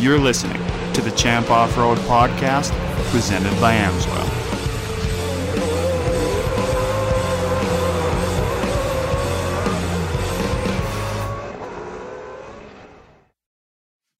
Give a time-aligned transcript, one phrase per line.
[0.00, 0.56] You're listening
[0.94, 2.72] to the Champ Off Road Podcast,
[3.10, 4.28] presented by Amsoil.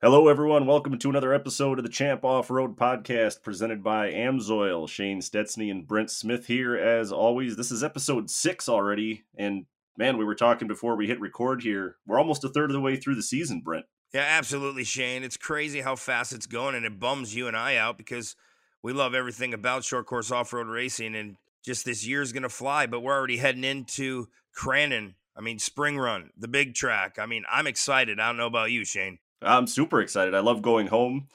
[0.02, 0.66] Hello, everyone.
[0.66, 4.86] Welcome to another episode of the Champ Off Road Podcast presented by Amsoil.
[4.86, 7.56] Shane Stetsny and Brent Smith here, as always.
[7.56, 9.24] This is episode six already.
[9.34, 9.64] And
[9.96, 11.96] man, we were talking before we hit record here.
[12.06, 13.86] We're almost a third of the way through the season, Brent.
[14.12, 15.22] Yeah, absolutely, Shane.
[15.22, 18.34] It's crazy how fast it's going, and it bums you and I out because
[18.82, 21.14] we love everything about short course off road racing.
[21.14, 25.14] And just this year's going to fly, but we're already heading into Crandon.
[25.36, 27.18] I mean, spring run, the big track.
[27.18, 28.18] I mean, I'm excited.
[28.18, 29.18] I don't know about you, Shane.
[29.42, 30.34] I'm super excited.
[30.34, 31.28] I love going home.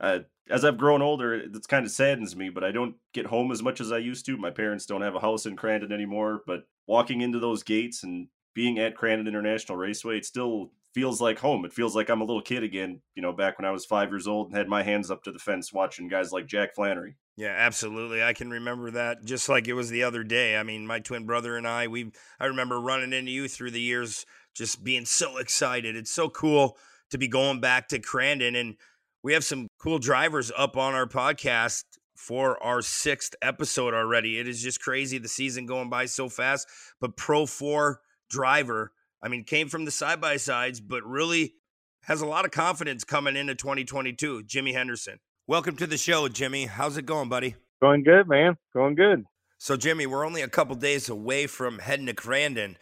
[0.00, 3.50] Uh, as I've grown older, it kind of saddens me, but I don't get home
[3.52, 4.36] as much as I used to.
[4.36, 8.28] My parents don't have a house in Crandon anymore, but walking into those gates and
[8.54, 11.64] being at Crandon International Raceway, it still feels like home.
[11.64, 14.10] It feels like I'm a little kid again, you know, back when I was five
[14.10, 17.16] years old and had my hands up to the fence watching guys like Jack Flannery.
[17.36, 18.22] Yeah, absolutely.
[18.22, 20.56] I can remember that just like it was the other day.
[20.56, 23.80] I mean, my twin brother and I, we I remember running into you through the
[23.80, 25.96] years just being so excited.
[25.96, 26.76] It's so cool
[27.10, 28.76] to be going back to Crandon and
[29.22, 31.84] we have some cool drivers up on our podcast
[32.16, 34.38] for our sixth episode already.
[34.38, 36.68] It is just crazy the season going by so fast.
[37.00, 41.54] But Pro 4 driver, I mean, came from the side by sides, but really
[42.02, 44.42] has a lot of confidence coming into 2022.
[44.42, 45.20] Jimmy Henderson.
[45.46, 46.66] Welcome to the show, Jimmy.
[46.66, 47.54] How's it going, buddy?
[47.80, 48.56] Going good, man.
[48.74, 49.24] Going good.
[49.58, 52.74] So, Jimmy, we're only a couple days away from heading to Crandon.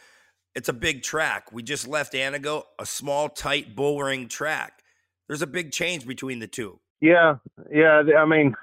[0.55, 1.53] It's a big track.
[1.53, 4.83] We just left Antigo, a small, tight bullring track.
[5.29, 6.81] There's a big change between the two.
[7.03, 7.37] Yeah,
[7.71, 8.03] yeah.
[8.19, 8.55] I mean,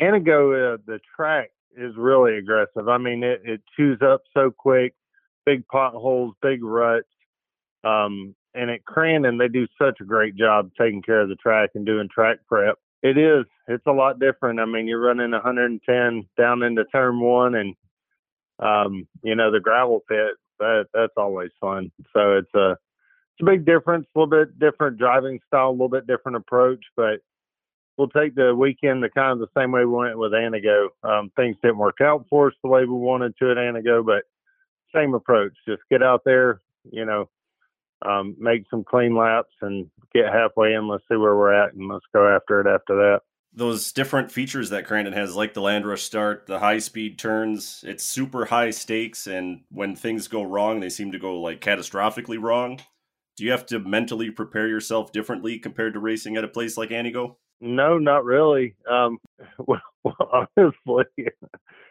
[0.00, 2.88] Antigo, uh, the track is really aggressive.
[2.88, 4.94] I mean, it, it chews up so quick,
[5.46, 7.08] big potholes, big ruts.
[7.84, 11.70] Um, and at Crandon, they do such a great job taking care of the track
[11.74, 12.76] and doing track prep.
[13.02, 13.44] It is.
[13.68, 14.60] It's a lot different.
[14.60, 17.74] I mean, you're running 110 down into turn one, and
[18.58, 20.32] um, you know the gravel pit.
[20.58, 21.92] That that's always fun.
[22.14, 25.90] So it's a it's a big difference, a little bit different driving style, a little
[25.90, 27.20] bit different approach, but
[27.98, 30.88] we'll take the weekend the kind of the same way we went with Antigo.
[31.02, 34.24] Um, things didn't work out for us the way we wanted to at Antigo, but
[34.96, 35.52] same approach.
[35.68, 37.28] Just get out there, you know,
[38.04, 40.88] um, make some clean laps and get halfway in.
[40.88, 43.20] Let's see where we're at, and let's go after it after that.
[43.52, 47.82] Those different features that Crandon has, like the land rush start, the high speed turns,
[47.86, 52.40] it's super high stakes, and when things go wrong, they seem to go like catastrophically
[52.40, 52.80] wrong.
[53.36, 56.90] Do you have to mentally prepare yourself differently compared to racing at a place like
[56.90, 57.36] Antigo?
[57.60, 58.76] No, not really.
[58.90, 59.18] Um,
[59.58, 61.28] well, well, honestly,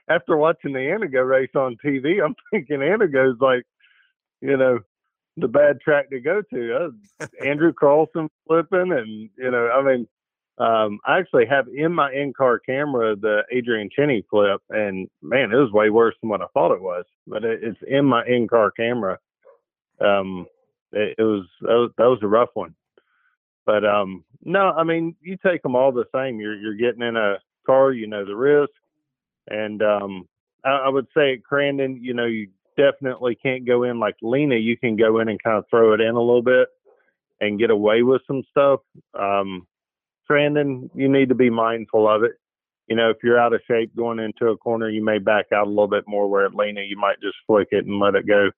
[0.09, 3.63] after watching the Antigo race on TV, I'm thinking Antigo's like,
[4.41, 4.79] you know,
[5.38, 6.91] the bad track to go to.
[7.19, 10.07] Uh, Andrew Carlson flipping, and you know, I mean,
[10.57, 15.57] um, I actually have in my in-car camera the Adrian Cenni flip, and man, it
[15.57, 17.05] was way worse than what I thought it was.
[17.27, 19.19] But it, it's in my in-car camera.
[19.99, 20.45] Um,
[20.94, 22.75] it, it was that, was a rough one.
[23.65, 26.39] But um, no, I mean, you take them all the same.
[26.39, 28.71] You're you're getting in a car, you know the risk,
[29.47, 30.28] and um,
[30.63, 34.56] I, I would say at Crandon, you know, you definitely can't go in like Lena.
[34.56, 36.67] You can go in and kind of throw it in a little bit
[37.39, 38.81] and get away with some stuff.
[39.17, 39.67] Um,
[40.29, 42.33] Crandon, you need to be mindful of it.
[42.88, 45.66] You know, if you're out of shape going into a corner, you may back out
[45.66, 46.29] a little bit more.
[46.29, 48.51] Where at Lena, you might just flick it and let it go.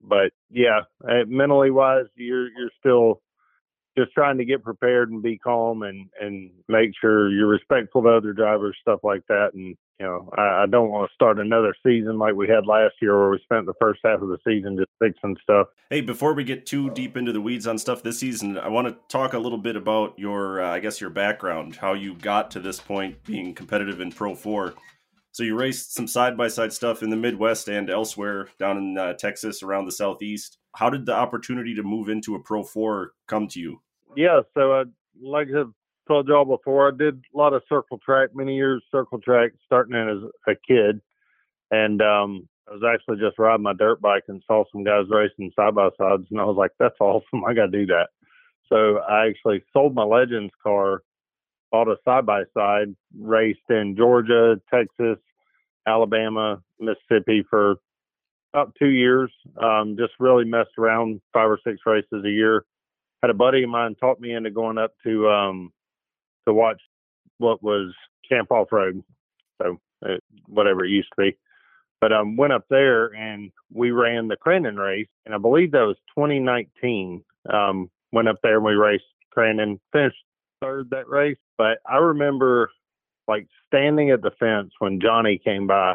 [0.00, 3.20] But yeah, uh, mentally wise, you're you're still
[3.98, 8.08] just trying to get prepared and be calm and and make sure you're respectful to
[8.08, 9.50] other drivers, stuff like that.
[9.54, 12.94] And you know, I, I don't want to start another season like we had last
[13.00, 15.68] year, where we spent the first half of the season just fixing stuff.
[15.90, 18.88] Hey, before we get too deep into the weeds on stuff this season, I want
[18.88, 22.50] to talk a little bit about your, uh, I guess, your background, how you got
[22.50, 24.74] to this point, being competitive in Pro Four.
[25.30, 28.98] So you raced some side by side stuff in the Midwest and elsewhere, down in
[28.98, 30.58] uh, Texas, around the Southeast.
[30.74, 33.80] How did the opportunity to move into a Pro Four come to you?
[34.16, 34.84] Yeah, so I
[35.22, 35.62] like I
[36.06, 39.94] told y'all before, I did a lot of circle track, many years circle track, starting
[39.94, 41.00] in as a kid,
[41.70, 45.52] and um, I was actually just riding my dirt bike and saw some guys racing
[45.56, 47.44] side by sides, and I was like, "That's awesome!
[47.46, 48.08] I got to do that."
[48.68, 51.02] So I actually sold my Legends car,
[51.70, 55.18] bought a side by side, raced in Georgia, Texas,
[55.86, 57.76] Alabama, Mississippi for
[58.52, 59.30] about two years.
[59.62, 62.64] Um, just really messed around five or six races a year.
[63.22, 65.72] Had a buddy of mine talked me into going up to um,
[66.46, 66.80] to watch
[67.38, 67.92] what was
[68.28, 69.02] Champ Off Road,
[69.60, 70.16] so uh,
[70.46, 71.38] whatever it used to be.
[72.00, 75.86] But um, went up there and we ran the Crandon race, and I believe that
[75.86, 77.22] was 2019.
[77.52, 79.04] Um, went up there and we raced
[79.36, 80.16] Crandon, finished
[80.60, 82.70] third that race, but I remember
[83.28, 85.94] like standing at the fence when Johnny came by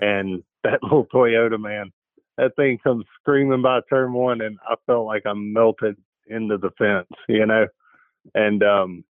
[0.00, 1.92] and that little Toyota man,
[2.38, 5.96] that thing comes screaming by turn one and I felt like I melted
[6.26, 7.66] into the fence, you know?
[8.34, 9.04] And um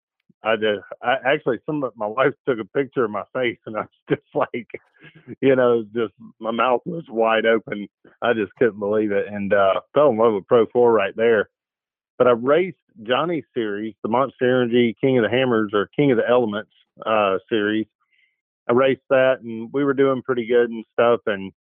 [0.44, 3.76] I just I actually some of my wife took a picture of my face and
[3.76, 4.68] I was just like
[5.40, 7.88] you know, just my mouth was wide open.
[8.20, 11.48] I just couldn't believe it and uh fell in love with Pro Four right there.
[12.18, 16.18] But I raced Johnny's series, the Monster Energy King of the Hammers or King of
[16.18, 16.72] the Elements
[17.06, 17.86] uh series.
[18.68, 21.52] I raced that and we were doing pretty good and stuff and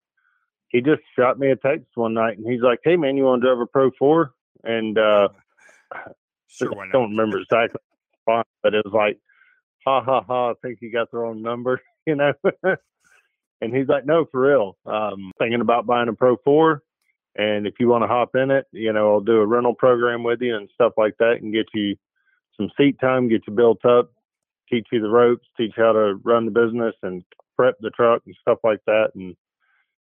[0.68, 3.42] he just shot me a text one night and he's like, Hey man, you want
[3.42, 4.32] to drive a Pro Four?
[4.64, 5.28] And uh
[6.48, 7.80] Sure, I don't remember exactly,
[8.26, 9.18] but it was like,
[9.84, 12.32] ha ha ha, I think you got the wrong number, you know.
[13.60, 14.76] and he's like, no, for real.
[14.86, 16.82] Um, thinking about buying a Pro Four,
[17.36, 20.22] and if you want to hop in it, you know, I'll do a rental program
[20.22, 21.96] with you and stuff like that, and get you
[22.56, 24.12] some seat time, get you built up,
[24.70, 27.24] teach you the ropes, teach you how to run the business, and
[27.56, 29.10] prep the truck and stuff like that.
[29.14, 29.34] And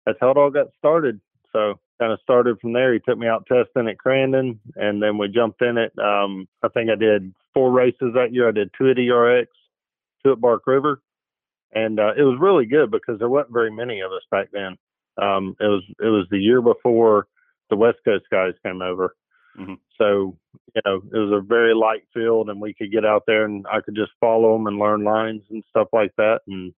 [0.06, 1.20] that's how it all got started.
[1.52, 2.92] So kind of started from there.
[2.92, 5.92] He took me out testing at Crandon, and then we jumped in it.
[5.98, 8.48] Um, I think I did four races that year.
[8.48, 9.46] I did two at ERX,
[10.24, 11.02] two at Bark River,
[11.72, 14.76] and uh, it was really good because there wasn't very many of us back then.
[15.20, 17.26] Um, it was it was the year before
[17.70, 19.16] the West Coast guys came over,
[19.58, 19.78] Mhm.
[19.98, 20.38] so
[20.74, 23.66] you know it was a very light field, and we could get out there and
[23.70, 26.42] I could just follow them and learn lines and stuff like that.
[26.46, 26.72] And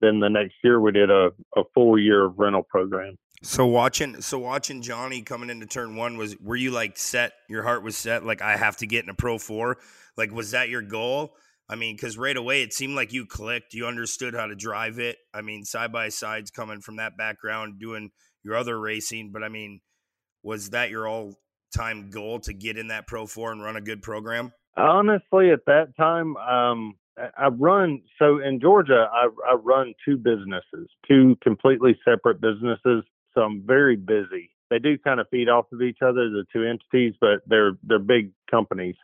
[0.00, 3.16] then the next year we did a, a full year of rental program.
[3.42, 7.32] So watching, so watching Johnny coming into turn one was, were you like set?
[7.48, 8.24] Your heart was set.
[8.24, 9.78] Like I have to get in a pro four.
[10.16, 11.34] Like was that your goal?
[11.68, 13.74] I mean, because right away it seemed like you clicked.
[13.74, 15.18] You understood how to drive it.
[15.34, 18.10] I mean, side by sides coming from that background, doing
[18.42, 19.30] your other racing.
[19.32, 19.80] But I mean,
[20.42, 21.34] was that your all
[21.76, 24.52] time goal to get in that pro four and run a good program?
[24.76, 26.94] Honestly, at that time, um,
[27.36, 29.08] I- run so in Georgia.
[29.12, 33.04] I, I run two businesses, two completely separate businesses.
[33.42, 34.50] I'm very busy.
[34.70, 37.98] They do kind of feed off of each other, the two entities, but they're they're
[37.98, 38.96] big companies.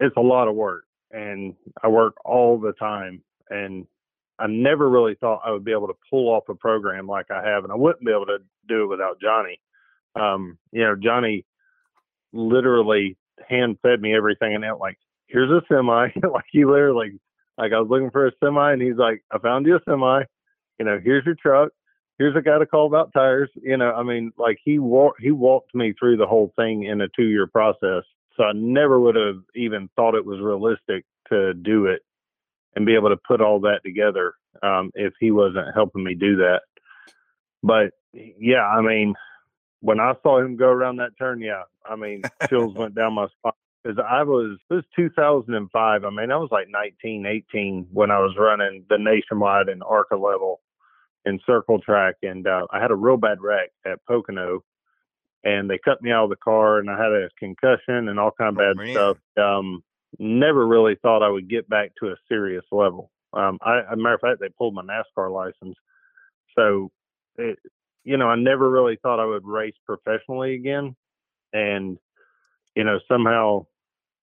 [0.00, 3.22] It's a lot of work, and I work all the time.
[3.50, 3.86] And
[4.38, 7.42] I never really thought I would be able to pull off a program like I
[7.48, 8.38] have, and I wouldn't be able to
[8.68, 9.58] do it without Johnny.
[10.14, 11.44] Um, you know, Johnny
[12.32, 13.16] literally
[13.48, 17.18] hand fed me everything and out like here's a semi like he literally
[17.56, 20.22] like i was looking for a semi and he's like i found you a semi
[20.78, 21.70] you know here's your truck
[22.18, 25.30] here's a guy to call about tires you know i mean like he walked he
[25.30, 28.02] walked me through the whole thing in a two year process
[28.36, 32.02] so i never would have even thought it was realistic to do it
[32.74, 36.36] and be able to put all that together um, if he wasn't helping me do
[36.36, 36.60] that
[37.62, 39.14] but yeah i mean
[39.80, 43.26] when I saw him go around that turn, yeah, I mean, chills went down my
[43.38, 43.52] spine.
[43.84, 46.04] Because I was, it was 2005.
[46.04, 50.16] I mean, I was like 19, 18 when I was running the nationwide and ARCA
[50.16, 50.60] level
[51.24, 52.16] in circle track.
[52.22, 54.62] And uh, I had a real bad wreck at Pocono.
[55.44, 58.32] And they cut me out of the car and I had a concussion and all
[58.32, 58.94] kind of Oh, bad man.
[58.94, 59.16] stuff.
[59.40, 59.84] Um,
[60.18, 63.10] never really thought I would get back to a serious level.
[63.32, 65.76] Um, I, as a matter of fact, they pulled my NASCAR license.
[66.56, 66.90] So
[67.36, 67.58] it,
[68.04, 70.96] you know, I never really thought I would race professionally again.
[71.52, 71.98] And,
[72.74, 73.66] you know, somehow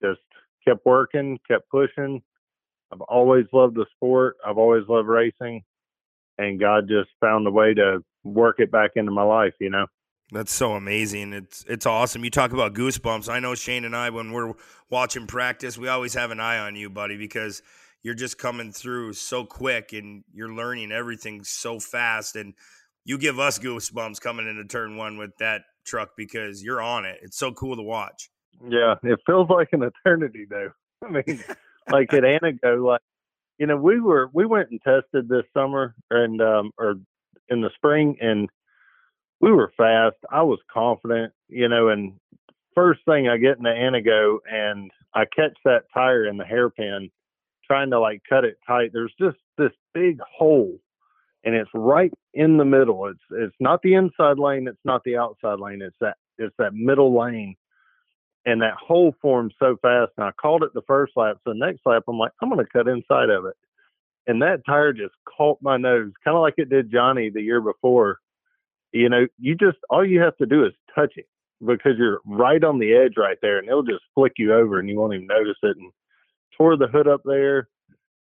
[0.04, 0.20] just
[0.68, 2.22] kept working, kept pushing.
[2.92, 4.36] I've always loved the sport.
[4.46, 5.64] I've always loved racing.
[6.38, 9.86] And God just found a way to work it back into my life, you know?
[10.32, 11.34] That's so amazing.
[11.34, 12.24] It's it's awesome.
[12.24, 13.30] You talk about goosebumps.
[13.30, 14.54] I know Shane and I, when we're
[14.90, 17.62] watching practice, we always have an eye on you, buddy, because
[18.02, 22.36] you're just coming through so quick and you're learning everything so fast.
[22.36, 22.56] And
[23.04, 27.20] you give us goosebumps coming into turn one with that truck because you're on it.
[27.22, 28.30] It's so cool to watch.
[28.68, 30.70] Yeah, it feels like an eternity though.
[31.06, 31.44] I mean,
[31.90, 33.02] like at Antigo, like
[33.58, 36.96] you know, we were we went and tested this summer and um or
[37.50, 38.50] in the spring and
[39.42, 40.16] we were fast.
[40.32, 42.14] I was confident, you know, and
[42.74, 47.10] first thing I get into Antigo and I catch that tire in the hairpin
[47.66, 48.92] trying to like cut it tight.
[48.94, 50.78] There's just this big hole
[51.44, 53.08] and it's right in the middle.
[53.08, 55.82] It's it's not the inside lane, it's not the outside lane.
[55.82, 57.56] It's that it's that middle lane
[58.46, 60.12] and that hole formed so fast.
[60.18, 61.38] And I called it the first lap.
[61.44, 63.56] So the next lap, I'm like, I'm going to cut inside of it.
[64.28, 67.62] And that tire just caught my nose, kind of like it did Johnny the year
[67.62, 68.20] before.
[68.92, 71.28] You know, you just, all you have to do is touch it
[71.66, 74.90] because you're right on the edge right there and it'll just flick you over and
[74.90, 75.78] you won't even notice it.
[75.78, 75.92] And
[76.58, 77.68] tore the hood up there.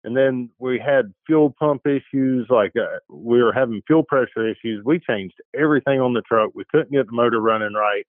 [0.05, 4.85] And then we had fuel pump issues, like uh, we were having fuel pressure issues.
[4.85, 6.51] We changed everything on the truck.
[6.55, 8.07] We couldn't get the motor running right.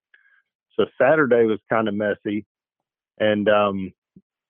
[0.79, 2.45] So Saturday was kind of messy.
[3.19, 3.91] And um,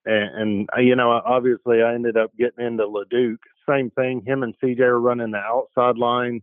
[0.06, 3.40] and, and uh, you know, obviously, I ended up getting into Leduc.
[3.68, 4.22] Same thing.
[4.24, 6.40] Him and CJ were running the outside line,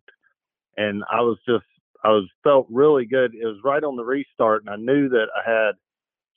[0.76, 1.66] and I was just,
[2.04, 3.34] I was felt really good.
[3.34, 5.72] It was right on the restart, and I knew that I had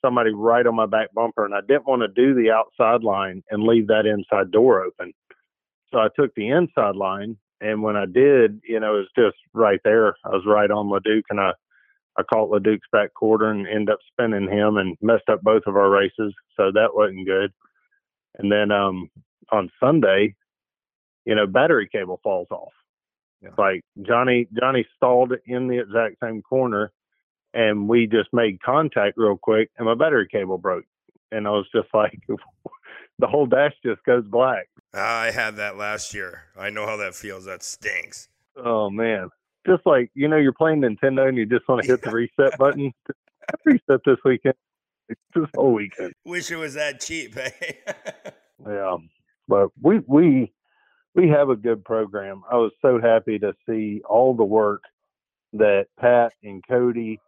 [0.03, 3.43] somebody right on my back bumper, and I didn't want to do the outside line
[3.51, 5.13] and leave that inside door open.
[5.91, 9.37] So I took the inside line, and when I did, you know, it was just
[9.53, 10.15] right there.
[10.25, 11.51] I was right on Leduc, and I
[12.17, 15.75] I caught Leduc's back quarter and ended up spinning him and messed up both of
[15.75, 16.33] our races.
[16.57, 17.51] So that wasn't good.
[18.37, 19.09] And then um,
[19.51, 20.35] on Sunday,
[21.25, 22.73] you know, battery cable falls off.
[23.41, 23.49] Yeah.
[23.57, 26.91] Like Johnny, Johnny stalled in the exact same corner,
[27.53, 30.85] and we just made contact real quick, and my battery cable broke.
[31.31, 32.19] And I was just like,
[33.19, 34.67] the whole dash just goes black.
[34.93, 36.43] I had that last year.
[36.57, 37.45] I know how that feels.
[37.45, 38.27] That stinks.
[38.55, 39.29] Oh man,
[39.65, 42.57] just like you know, you're playing Nintendo and you just want to hit the reset
[42.57, 42.93] button.
[43.09, 44.55] I reset this weekend.
[45.35, 46.13] This whole weekend.
[46.25, 47.35] Wish it was that cheap.
[47.35, 47.49] Eh?
[48.65, 48.97] yeah,
[49.47, 50.53] but we we
[51.15, 52.43] we have a good program.
[52.49, 54.83] I was so happy to see all the work
[55.53, 57.19] that Pat and Cody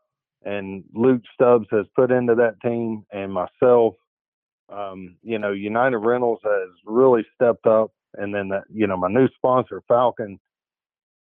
[0.45, 3.95] and Luke Stubbs has put into that team and myself.
[4.71, 7.91] Um, you know, United Rentals has really stepped up.
[8.15, 10.39] And then that, you know, my new sponsor, Falcon,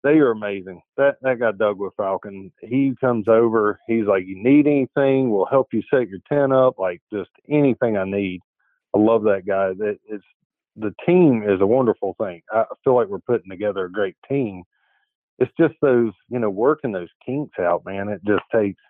[0.03, 0.81] they are amazing.
[0.97, 3.79] That that guy Doug with Falcon, he comes over.
[3.87, 5.29] He's like, you need anything?
[5.29, 6.79] We'll help you set your tent up.
[6.79, 8.41] Like just anything I need.
[8.95, 9.73] I love that guy.
[9.73, 10.23] That it's
[10.75, 12.41] the team is a wonderful thing.
[12.51, 14.63] I feel like we're putting together a great team.
[15.37, 18.09] It's just those, you know, working those kinks out, man.
[18.09, 18.81] It just takes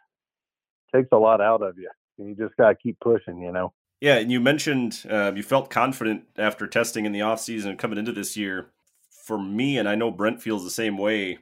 [0.94, 1.90] takes a lot out of you.
[2.18, 3.74] You just got to keep pushing, you know.
[4.02, 7.80] Yeah, and you mentioned uh, you felt confident after testing in the off season and
[7.80, 8.68] coming into this year.
[9.30, 11.38] For me, and I know Brent feels the same way.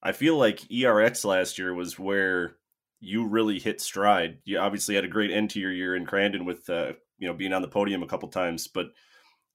[0.00, 2.54] I feel like ERX last year was where
[3.00, 4.38] you really hit stride.
[4.44, 7.34] You obviously had a great end to your year in Crandon with uh, you know
[7.34, 8.92] being on the podium a couple times, but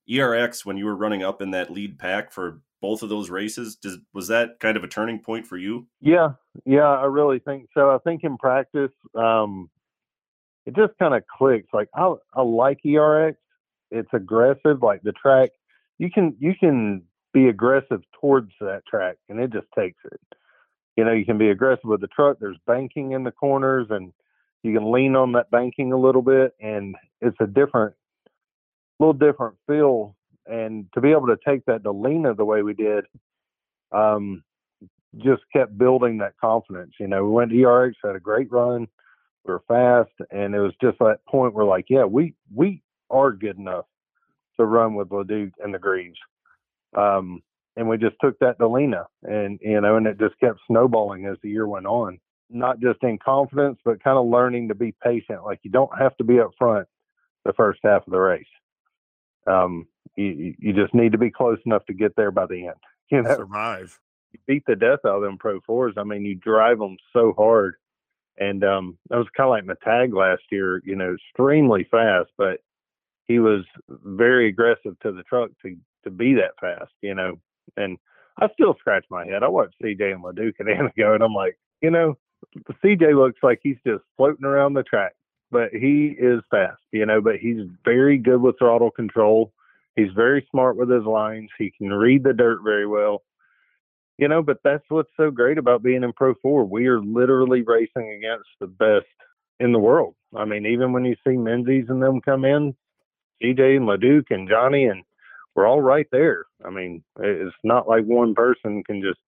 [0.10, 3.78] ERX when you were running up in that lead pack for both of those races,
[3.78, 5.88] does, was that kind of a turning point for you?
[6.02, 6.34] Yeah,
[6.66, 7.92] yeah, I really think so.
[7.92, 9.70] I think in practice, um,
[10.66, 11.70] it just kind of clicks.
[11.72, 13.36] Like I, I like ERX.
[13.90, 14.82] It's aggressive.
[14.82, 15.52] Like the track,
[15.98, 20.20] you can you can be aggressive towards that track, and it just takes it.
[20.96, 22.38] You know, you can be aggressive with the truck.
[22.40, 24.14] There's banking in the corners, and
[24.62, 27.96] you can lean on that banking a little bit, and it's a different,
[29.00, 30.16] little different feel.
[30.46, 33.06] And to be able to take that to Lena the way we did,
[33.92, 34.44] um,
[35.18, 36.94] just kept building that confidence.
[37.00, 38.88] You know, we went to ERX, had a great run
[39.46, 43.32] we were fast, and it was just that point where like, yeah, we we are
[43.32, 43.86] good enough
[44.58, 46.18] to run with Leduc and the Greaves.
[46.96, 47.42] Um,
[47.76, 51.26] and we just took that to Lena, and you know, and it just kept snowballing
[51.26, 52.20] as the year went on.
[52.50, 55.44] Not just in confidence, but kind of learning to be patient.
[55.44, 56.88] Like you don't have to be up front
[57.46, 58.46] the first half of the race.
[59.48, 62.76] Um, you you just need to be close enough to get there by the end.
[63.12, 64.00] You know, survive.
[64.32, 65.94] You beat the death out of them Pro Fours.
[65.98, 67.76] I mean, you drive them so hard
[68.38, 72.32] and um, that was kind of like my tag last year, you know, extremely fast,
[72.38, 72.60] but
[73.26, 77.40] he was very aggressive to the truck to to be that fast, you know.
[77.78, 77.98] And
[78.40, 79.44] I still scratch my head.
[79.44, 82.18] I watched CJ and Leduc and Antigo, and I'm like, you know,
[82.84, 85.14] CJ looks like he's just floating around the track,
[85.52, 87.22] but he is fast, you know.
[87.22, 89.54] But he's very good with throttle control.
[89.96, 91.50] He's very smart with his lines.
[91.58, 93.22] He can read the dirt very well
[94.18, 96.66] you know, but that's what's so great about being in Pro 4.
[96.66, 99.08] We are literally racing against the best
[99.60, 100.16] in the world.
[100.36, 102.76] I mean, even when you see Menzies and them come in,
[103.42, 105.04] CJ and Leduc and Johnny, and
[105.56, 106.46] we're all right there.
[106.66, 109.20] I mean, it's not like one person can just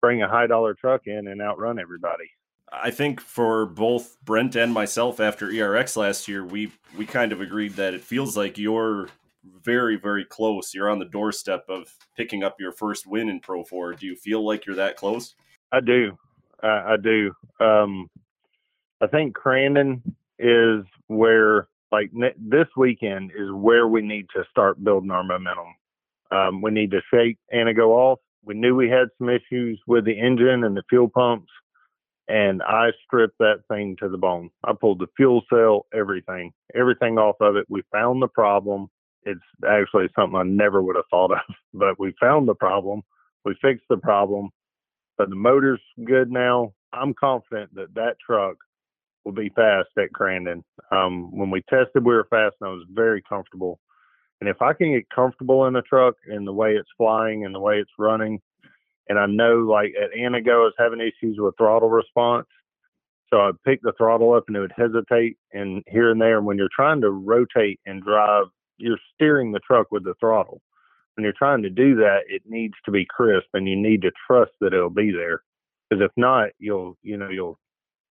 [0.00, 2.30] bring a high dollar truck in and outrun everybody.
[2.70, 7.40] I think for both Brent and myself after ERX last year, we we kind of
[7.40, 9.08] agreed that it feels like you're
[9.62, 10.74] very, very close.
[10.74, 13.94] You're on the doorstep of picking up your first win in Pro 4.
[13.94, 15.34] Do you feel like you're that close?
[15.72, 16.18] I do.
[16.62, 17.32] I, I do.
[17.60, 18.10] Um,
[19.00, 20.02] I think Crandon
[20.38, 25.74] is where, like, this weekend is where we need to start building our momentum.
[26.30, 28.18] Um, we need to shake Antigo off.
[28.44, 31.50] We knew we had some issues with the engine and the fuel pumps,
[32.28, 34.50] and I stripped that thing to the bone.
[34.64, 37.66] I pulled the fuel cell, everything, everything off of it.
[37.68, 38.88] We found the problem
[39.28, 41.38] it's actually something I never would have thought of.
[41.74, 43.02] But we found the problem,
[43.44, 44.50] we fixed the problem,
[45.16, 46.72] but the motor's good now.
[46.92, 48.56] I'm confident that that truck
[49.24, 50.62] will be fast at Crandon.
[50.90, 53.78] Um, when we tested, we were fast, and I was very comfortable.
[54.40, 57.54] And if I can get comfortable in the truck and the way it's flying and
[57.54, 58.40] the way it's running,
[59.08, 62.46] and I know like at Antigo is having issues with throttle response,
[63.30, 66.38] So I'd pick the throttle up and it would hesitate and here and there.
[66.38, 68.46] And when you're trying to rotate and drive,
[68.78, 70.62] you're steering the truck with the throttle.
[71.14, 74.12] When you're trying to do that, it needs to be crisp and you need to
[74.26, 75.42] trust that it'll be there.
[75.90, 77.58] Because if not, you'll, you know, you'll,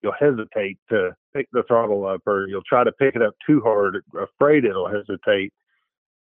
[0.02, 3.62] you'll hesitate to pick the throttle up or you'll try to pick it up too
[3.64, 5.54] hard, afraid it'll hesitate.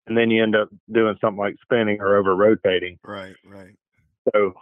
[0.08, 3.00] And then you end up doing something like spinning or over rotating.
[3.04, 3.76] Right, right.
[4.34, 4.54] So,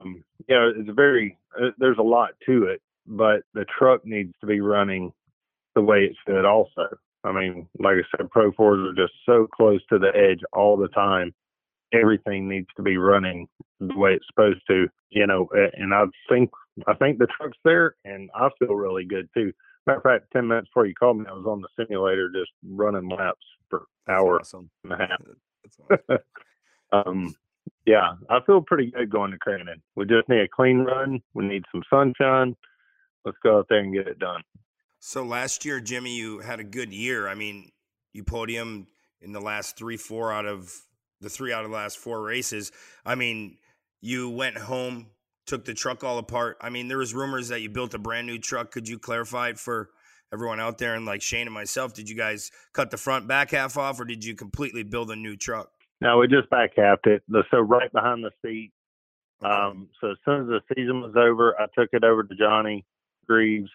[0.00, 4.34] um, you know, it's very, uh, there's a lot to it, but the truck needs
[4.40, 5.12] to be running
[5.74, 6.88] the way it should also.
[7.24, 10.76] I mean, like I said, Pro 4s are just so close to the edge all
[10.76, 11.34] the time.
[11.92, 13.48] Everything needs to be running
[13.80, 16.50] the way it's supposed to, you know, and I think,
[16.86, 19.52] I think the truck's there and I feel really good too.
[19.86, 22.50] Matter of fact, 10 minutes before you called me, I was on the simulator just
[22.62, 24.70] running laps for an hour awesome.
[24.84, 25.22] and a half.
[25.62, 26.18] That's awesome.
[26.92, 27.34] um,
[27.86, 29.80] yeah, I feel pretty good going to Crandon.
[29.96, 31.20] We just need a clean run.
[31.34, 32.54] We need some sunshine.
[33.24, 34.42] Let's go out there and get it done.
[35.00, 37.28] So last year, Jimmy, you had a good year.
[37.28, 37.70] I mean,
[38.12, 38.88] you podium
[39.20, 40.74] in the last three, four out of
[41.20, 42.72] the three out of the last four races.
[43.04, 43.58] I mean,
[44.00, 45.06] you went home,
[45.48, 46.58] took the truck all apart.
[46.60, 48.70] I mean, there was rumors that you built a brand new truck.
[48.70, 49.90] Could you clarify it for
[50.32, 51.94] everyone out there and like Shane and myself?
[51.94, 55.16] Did you guys cut the front back half off, or did you completely build a
[55.16, 55.70] new truck?
[56.00, 57.22] No, we just back halved it.
[57.50, 58.72] So right behind the seat.
[59.40, 62.84] Um, so as soon as the season was over, I took it over to Johnny
[63.26, 63.70] Greaves,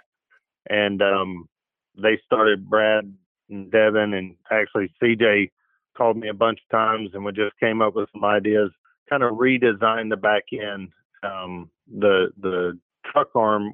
[0.70, 1.48] and um,
[1.96, 3.12] they started Brad
[3.50, 5.52] and Devin, and actually CJ
[5.98, 8.72] called me a bunch of times, and we just came up with some ideas.
[9.10, 10.90] Kind of redesigned the back end.
[11.24, 13.74] Um, the the truck arm,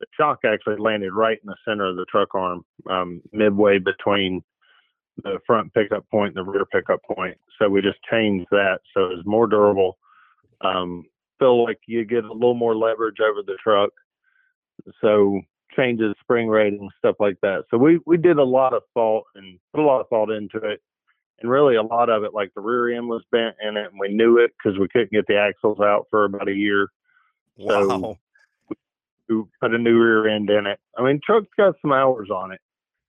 [0.00, 4.42] the shock actually landed right in the center of the truck arm, um, midway between
[5.22, 7.36] the front pickup point and the rear pickup point.
[7.58, 9.98] So we just changed that so it's more durable.
[10.62, 11.04] Um,
[11.38, 13.90] feel like you get a little more leverage over the truck.
[15.00, 15.40] So
[15.76, 17.64] changes spring rating, stuff like that.
[17.70, 20.58] So we, we did a lot of thought and put a lot of thought into
[20.58, 20.80] it.
[21.40, 23.98] And really a lot of it, like the rear end was bent in it and
[23.98, 26.88] we knew it because we couldn't get the axles out for about a year.
[27.58, 28.18] So Wow.
[29.28, 30.78] we put a new rear end in it.
[30.96, 32.60] I mean, truck's got some hours on it.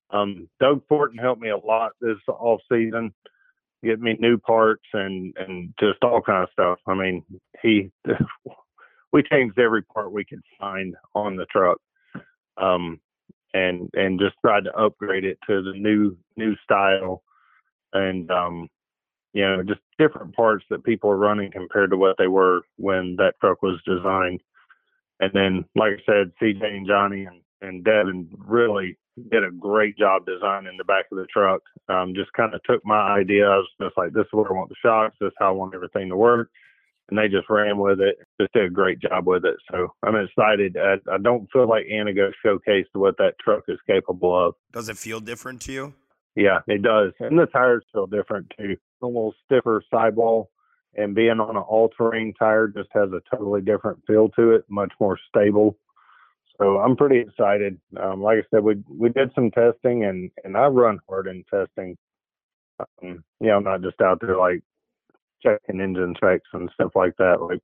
[0.10, 3.14] Um, Doug Fortin helped me a lot this off season,
[3.84, 6.80] get me new parts and and just all kind of stuff.
[6.88, 7.24] I mean,
[7.62, 7.92] he
[9.12, 11.80] we changed every part we could find on the truck,
[12.58, 13.00] um,
[13.54, 17.24] and and just tried to upgrade it to the new new style,
[17.94, 18.70] and um,
[19.34, 23.16] you know, just different parts that people are running compared to what they were when
[23.18, 24.42] that truck was designed.
[25.20, 28.98] And then, like I said, CJ and Johnny and, and Devin really
[29.32, 31.62] did a great job designing the back of the truck.
[31.90, 33.46] Um, just kind of took my idea.
[33.46, 35.16] I was just like, this is where I want the shocks.
[35.20, 36.50] This is how I want everything to work.
[37.10, 38.16] And they just ran with it.
[38.40, 39.56] Just did a great job with it.
[39.72, 40.78] So I'm excited.
[40.78, 44.56] I, I don't feel like Antigo showcased what that truck is capable of.
[44.72, 45.94] Does it feel different to you?
[46.36, 47.13] Yeah, it does.
[47.19, 48.76] And the tires feel different too.
[49.02, 50.50] A little stiffer sidewall
[50.96, 54.65] and being on an all terrain tire just has a totally different feel to it,
[54.69, 55.78] much more stable.
[56.60, 57.80] So I'm pretty excited.
[58.00, 61.43] Um, like I said, we we did some testing and and I run hard in
[61.52, 61.98] testing.
[62.80, 64.62] Um, you know, not just out there like
[65.41, 67.41] checking engine checks and stuff like that.
[67.41, 67.60] Like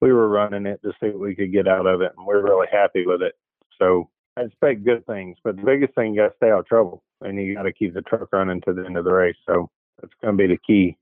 [0.00, 2.42] we were running it to see what we could get out of it, and we're
[2.42, 3.34] really happy with it.
[3.78, 6.66] So I expect good things, but the biggest thing you got to stay out of
[6.66, 9.36] trouble, and you got to keep the truck running to the end of the race.
[9.46, 9.70] So
[10.00, 10.96] that's going to be the key.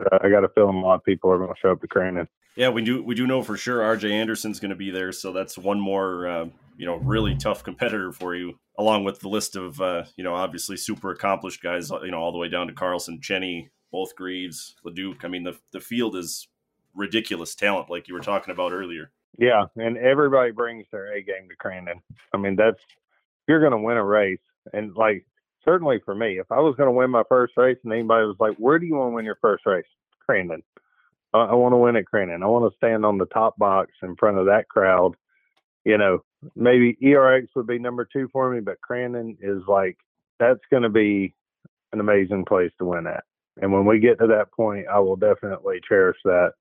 [0.00, 1.88] Uh, I got a feeling a lot of people are going to show up to
[1.88, 2.26] Crandon.
[2.56, 3.02] Yeah, we do.
[3.02, 6.26] We do know for sure RJ Anderson's going to be there, so that's one more,
[6.26, 8.58] uh, you know, really tough competitor for you.
[8.78, 12.32] Along with the list of, uh, you know, obviously super accomplished guys, you know, all
[12.32, 15.24] the way down to Carlson, Cenni, both Greaves, Leduc.
[15.24, 16.48] I mean, the the field is
[16.94, 19.10] ridiculous talent, like you were talking about earlier.
[19.38, 22.00] Yeah, and everybody brings their A game to Crandon.
[22.34, 22.80] I mean, that's
[23.48, 24.40] you're going to win a race,
[24.72, 25.24] and like
[25.64, 28.36] certainly for me, if I was going to win my first race, and anybody was
[28.38, 29.86] like, "Where do you want to win your first race?"
[30.28, 30.62] Crandon.
[31.32, 32.42] I, I want to win at Crandon.
[32.42, 35.14] I want to stand on the top box in front of that crowd.
[35.84, 39.96] You know, maybe ERX would be number two for me, but Crandon is like
[40.38, 41.34] that's going to be
[41.92, 43.24] an amazing place to win at.
[43.60, 46.52] And when we get to that point, I will definitely cherish that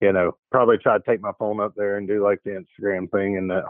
[0.00, 3.10] you know, probably try to take my phone up there and do like the Instagram
[3.10, 3.62] thing and uh,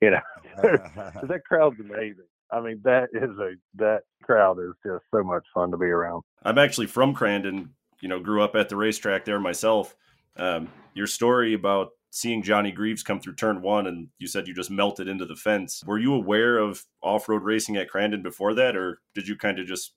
[0.00, 0.20] you know,
[0.62, 2.24] that crowd's amazing.
[2.50, 6.22] I mean, that is a that crowd is just so much fun to be around.
[6.42, 7.70] I'm actually from Crandon.
[8.00, 9.96] You know, grew up at the racetrack there myself.
[10.36, 14.54] Um, your story about seeing Johnny Greaves come through turn one, and you said you
[14.54, 15.82] just melted into the fence.
[15.84, 19.66] Were you aware of off-road racing at Crandon before that, or did you kind of
[19.66, 19.94] just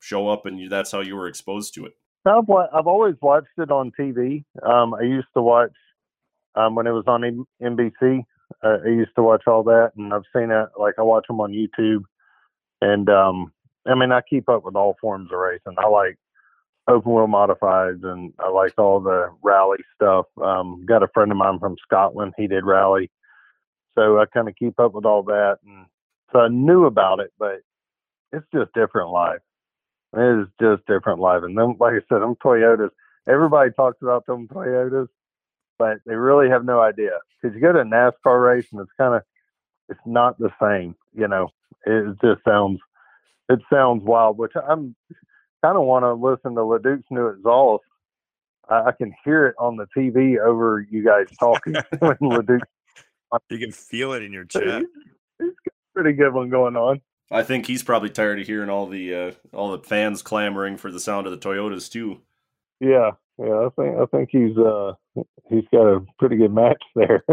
[0.00, 1.94] show up and you, that's how you were exposed to it?
[2.26, 4.44] I've wa- I've always watched it on TV.
[4.62, 5.72] Um, I used to watch
[6.54, 8.22] um, when it was on NBC.
[8.62, 10.68] I, I used to watch all that, and I've seen it.
[10.78, 12.02] Like I watch them on YouTube,
[12.82, 13.52] and um,
[13.86, 15.76] I mean, I keep up with all forms of racing.
[15.78, 16.18] I like
[16.88, 20.26] open wheel modifieds, and I like all the rally stuff.
[20.42, 22.34] Um, got a friend of mine from Scotland.
[22.36, 23.10] He did rally,
[23.96, 25.86] so I kind of keep up with all that, and
[26.32, 27.60] so I knew about it, but
[28.32, 29.40] it's just different life.
[30.12, 32.90] It is just different life, and then, like I said, them Toyotas.
[33.28, 35.08] Everybody talks about them Toyotas,
[35.78, 38.90] but they really have no idea because you go to a NASCAR race and it's
[38.98, 39.22] kind of
[39.88, 40.94] it's not the same.
[41.12, 41.48] You know,
[41.86, 42.80] it just sounds
[43.48, 44.94] it sounds wild, which I'm
[45.62, 47.84] kind of want to listen to LeDuc's new exhaust.
[48.68, 52.60] I, I can hear it on the TV over you guys talking when LeDuc.
[53.48, 54.86] You can feel it in your chest.
[55.38, 57.00] He's got a pretty good one going on.
[57.30, 60.90] I think he's probably tired of hearing all the uh, all the fans clamoring for
[60.90, 62.20] the sound of the Toyotas too.
[62.80, 64.92] Yeah, yeah, I think I think he's uh
[65.48, 67.24] he's got a pretty good match there.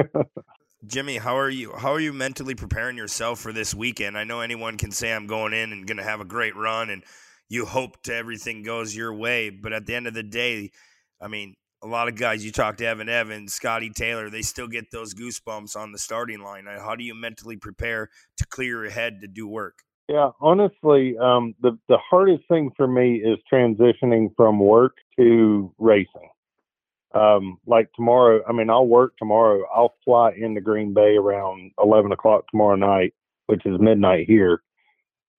[0.85, 1.73] Jimmy, how are you?
[1.73, 4.17] How are you mentally preparing yourself for this weekend?
[4.17, 6.91] I know anyone can say I'm going in and going to have a great run,
[6.91, 7.03] and
[7.49, 9.49] you hope to everything goes your way.
[9.49, 10.71] But at the end of the day,
[11.19, 14.67] I mean, a lot of guys you talk to Evan Evans, Scotty Taylor, they still
[14.67, 16.65] get those goosebumps on the starting line.
[16.67, 19.83] How do you mentally prepare to clear your head to do work?
[20.09, 26.29] Yeah, honestly, um, the the hardest thing for me is transitioning from work to racing.
[27.13, 29.63] Um, like tomorrow, I mean, I'll work tomorrow.
[29.73, 33.13] I'll fly into Green Bay around eleven o'clock tomorrow night,
[33.47, 34.61] which is midnight here,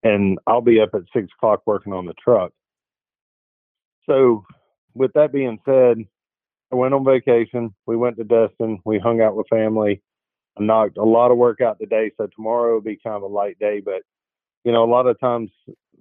[0.03, 2.53] and I'll be up at six o'clock working on the truck.
[4.07, 4.45] So,
[4.95, 5.99] with that being said,
[6.73, 7.75] I went on vacation.
[7.87, 8.81] We went to Destin.
[8.85, 10.03] We hung out with family.
[10.59, 13.27] I knocked a lot of work out today, so tomorrow will be kind of a
[13.27, 14.03] light day, but
[14.64, 15.51] you know, a lot of times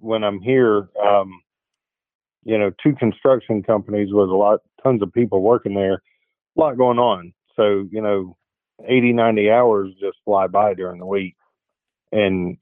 [0.00, 1.40] when I'm here, um,
[2.44, 5.94] you know, two construction companies with a lot, tons of people working there,
[6.56, 7.32] a lot going on.
[7.56, 8.36] So, you know,
[8.86, 11.34] 80, 90 hours just fly by during the week.
[12.12, 12.56] And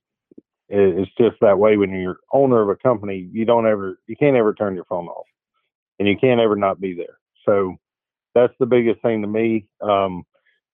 [0.69, 4.37] it's just that way when you're owner of a company, you don't ever, you can't
[4.37, 5.27] ever turn your phone off
[5.99, 7.19] and you can't ever not be there.
[7.45, 7.77] So
[8.35, 9.67] that's the biggest thing to me.
[9.81, 10.25] Um,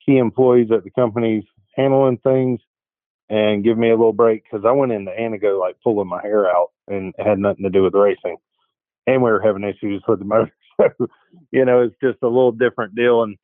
[0.04, 1.44] key employees at the companies
[1.76, 2.60] handling things
[3.32, 6.54] and give me a little break because I went into Antigo like pulling my hair
[6.54, 8.36] out and had nothing to do with racing.
[9.06, 10.52] And we were having issues with the motor.
[10.78, 11.08] So,
[11.50, 13.22] you know, it's just a little different deal.
[13.22, 13.36] And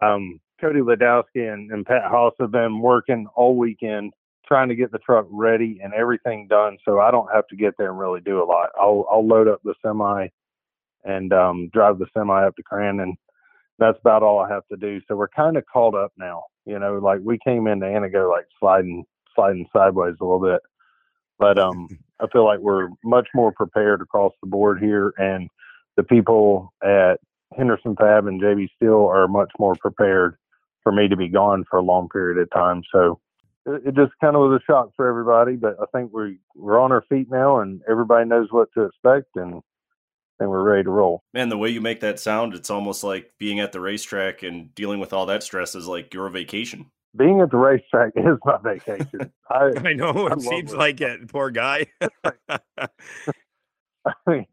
[0.00, 4.14] um, Cody Ladowski and, and Pat Haas have been working all weekend
[4.46, 7.74] trying to get the truck ready and everything done so I don't have to get
[7.76, 8.70] there and really do a lot.
[8.80, 10.28] I'll I'll load up the semi
[11.04, 13.14] and um, drive the semi up to Crandon.
[13.78, 15.00] That's about all I have to do.
[15.06, 16.44] So we're kind of caught up now.
[16.64, 19.04] You know, like we came into Antigo like sliding
[19.36, 20.60] sliding sideways a little bit.
[21.38, 21.88] But um,
[22.20, 25.48] I feel like we're much more prepared across the board here, and
[25.96, 27.16] the people at
[27.56, 30.36] Henderson Fab and JB Steel are much more prepared
[30.82, 32.82] for me to be gone for a long period of time.
[32.92, 33.20] So
[33.66, 36.80] it, it just kind of was a shock for everybody, but I think we we're
[36.80, 39.62] on our feet now, and everybody knows what to expect, and
[40.38, 41.22] and we're ready to roll.
[41.32, 44.74] Man, the way you make that sound, it's almost like being at the racetrack and
[44.74, 48.58] dealing with all that stress is like your vacation being at the racetrack is my
[48.62, 49.32] vacation.
[49.50, 50.78] I, I know it seems it.
[50.78, 51.28] like it.
[51.28, 51.86] Poor guy.
[52.48, 54.46] I mean,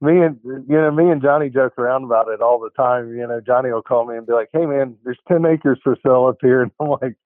[0.00, 3.16] me and you know me and Johnny joke around about it all the time.
[3.16, 5.96] You know, Johnny will call me and be like, "Hey, man, there's ten acres for
[6.04, 7.16] sale up here," and I'm like,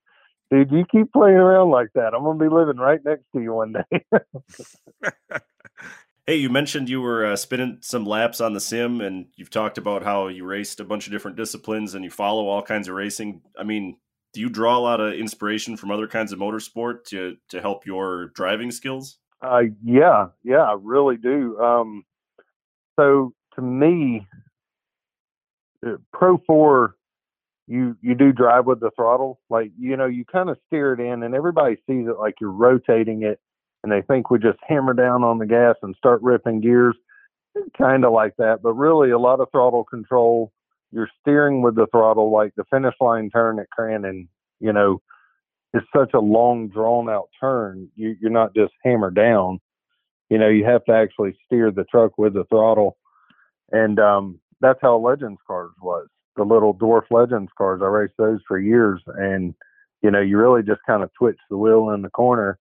[0.50, 2.14] "Dude, you keep playing around like that.
[2.14, 4.00] I'm gonna be living right next to you one day."
[6.24, 9.76] Hey, you mentioned you were uh, spinning some laps on the sim, and you've talked
[9.76, 12.94] about how you raced a bunch of different disciplines and you follow all kinds of
[12.94, 13.42] racing.
[13.58, 13.96] I mean,
[14.32, 17.86] do you draw a lot of inspiration from other kinds of motorsport to to help
[17.86, 19.18] your driving skills?
[19.42, 21.58] Uh, yeah, yeah, I really do.
[21.58, 22.04] Um,
[22.98, 24.26] so to me,
[25.86, 26.96] uh, Pro Four,
[27.66, 31.00] you you do drive with the throttle, like you know, you kind of steer it
[31.00, 33.40] in, and everybody sees it like you're rotating it,
[33.82, 36.96] and they think we just hammer down on the gas and start ripping gears,
[37.76, 38.62] kind of like that.
[38.62, 40.52] But really, a lot of throttle control
[40.92, 44.28] you're steering with the throttle like the finish line turn at Crandon,
[44.60, 45.00] you know,
[45.72, 47.88] it's such a long drawn out turn.
[47.96, 49.58] You, you're not just hammer down.
[50.28, 52.98] You know, you have to actually steer the truck with the throttle.
[53.70, 56.08] And um, that's how Legends cars was.
[56.36, 59.00] The little dwarf Legends cars, I raced those for years.
[59.06, 59.54] And,
[60.02, 62.58] you know, you really just kind of twitch the wheel in the corner.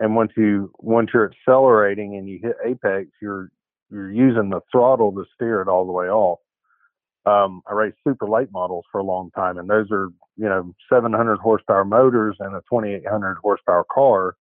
[0.00, 3.50] And once you once you're accelerating and you hit apex, you're
[3.90, 6.40] you're using the throttle to steer it all the way off
[7.26, 10.74] um, I raced super late models for a long time, and those are you know
[10.92, 14.36] 700 horsepower motors and a 2800 horsepower car.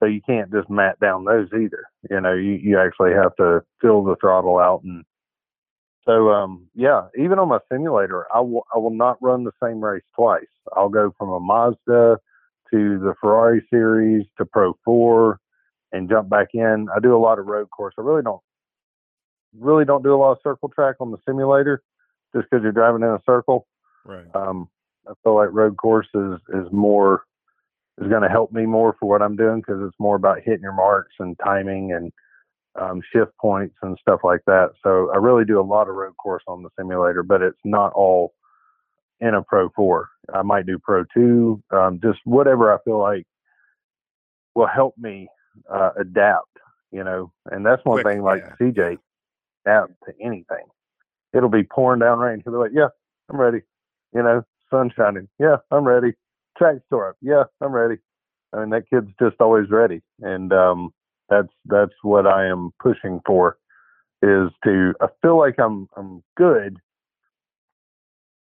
[0.00, 1.84] So you can't just mat down those either.
[2.10, 5.04] You know, you, you actually have to fill the throttle out and
[6.06, 9.82] So um, yeah, even on my simulator, I will I will not run the same
[9.82, 10.44] race twice.
[10.74, 12.18] I'll go from a Mazda
[12.72, 15.40] to the Ferrari series to Pro Four
[15.92, 16.88] and jump back in.
[16.94, 17.94] I do a lot of road course.
[17.98, 18.42] I really don't
[19.58, 21.82] really don't do a lot of circle track on the simulator
[22.36, 23.66] just because you're driving in a circle.
[24.04, 24.26] Right.
[24.34, 24.68] Um,
[25.08, 27.22] I feel like road course is is more
[27.98, 30.62] is going to help me more for what I'm doing because it's more about hitting
[30.62, 32.12] your marks and timing and
[32.78, 34.72] um, shift points and stuff like that.
[34.82, 37.92] So I really do a lot of road course on the simulator, but it's not
[37.94, 38.34] all
[39.20, 40.08] in a Pro 4.
[40.34, 43.26] I might do Pro 2, um, just whatever I feel like
[44.54, 45.28] will help me
[45.72, 46.58] uh, adapt,
[46.92, 47.32] you know.
[47.46, 48.66] And that's one Quick, thing like yeah.
[48.68, 48.98] CJ,
[49.64, 50.66] adapt to anything.
[51.36, 52.40] It'll be pouring down rain.
[52.44, 52.88] He'll be like, yeah,
[53.30, 53.60] I'm ready.
[54.14, 55.28] You know, sun shining.
[55.38, 56.14] Yeah, I'm ready.
[56.56, 57.16] Track store up.
[57.20, 57.96] Yeah, I'm ready.
[58.52, 60.00] I mean, that kid's just always ready.
[60.20, 60.92] And, um,
[61.28, 63.58] that's that's what I am pushing for
[64.22, 66.78] is to I feel like I'm I'm good.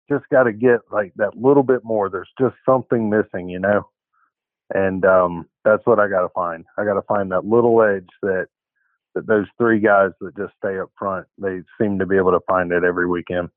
[0.10, 2.10] Just got to get like that little bit more.
[2.10, 3.88] There's just something missing, you know.
[4.74, 6.66] And um that's what I got to find.
[6.78, 8.48] I got to find that little edge that
[9.18, 12.40] that those three guys that just stay up front, they seem to be able to
[12.48, 13.50] find it every weekend.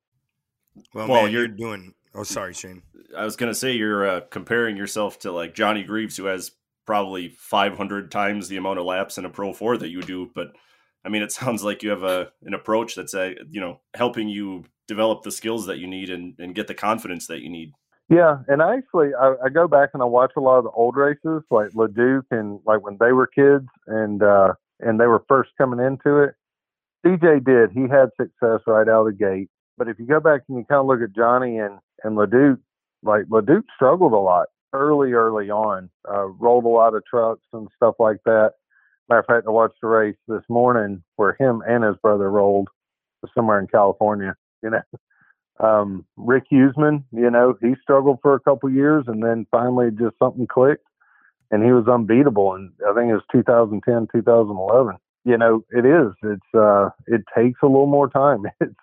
[0.94, 1.94] Well, Well, man, you're- you're doing.
[2.14, 2.82] Oh, sorry, Shane.
[3.16, 6.52] I was gonna say you're uh, comparing yourself to like Johnny Greaves, who has
[6.86, 10.30] probably 500 times the amount of laps in a Pro 4 that you do.
[10.34, 10.48] But
[11.04, 14.28] I mean, it sounds like you have a an approach that's a you know helping
[14.28, 17.72] you develop the skills that you need and, and get the confidence that you need.
[18.08, 20.70] Yeah, and I actually I, I go back and I watch a lot of the
[20.70, 25.24] old races, like Leduc and like when they were kids and uh and they were
[25.28, 26.34] first coming into it.
[27.04, 27.70] CJ did.
[27.72, 29.48] He had success right out of the gate.
[29.78, 32.58] But if you go back and you kind of look at Johnny and and LeDuc,
[33.02, 35.90] like LeDuc struggled a lot early, early on.
[36.08, 38.52] Uh, rolled a lot of trucks and stuff like that.
[39.08, 42.68] Matter of fact, I watched the race this morning where him and his brother rolled
[43.34, 44.34] somewhere in California.
[44.62, 44.82] You know,
[45.66, 50.18] um, Rick Huseman, you know, he struggled for a couple years and then finally just
[50.18, 50.84] something clicked
[51.50, 52.54] and he was unbeatable.
[52.54, 54.96] And I think it was 2010, 2011.
[55.24, 56.12] You know, it is.
[56.22, 58.44] It's uh, it takes a little more time.
[58.60, 58.74] It's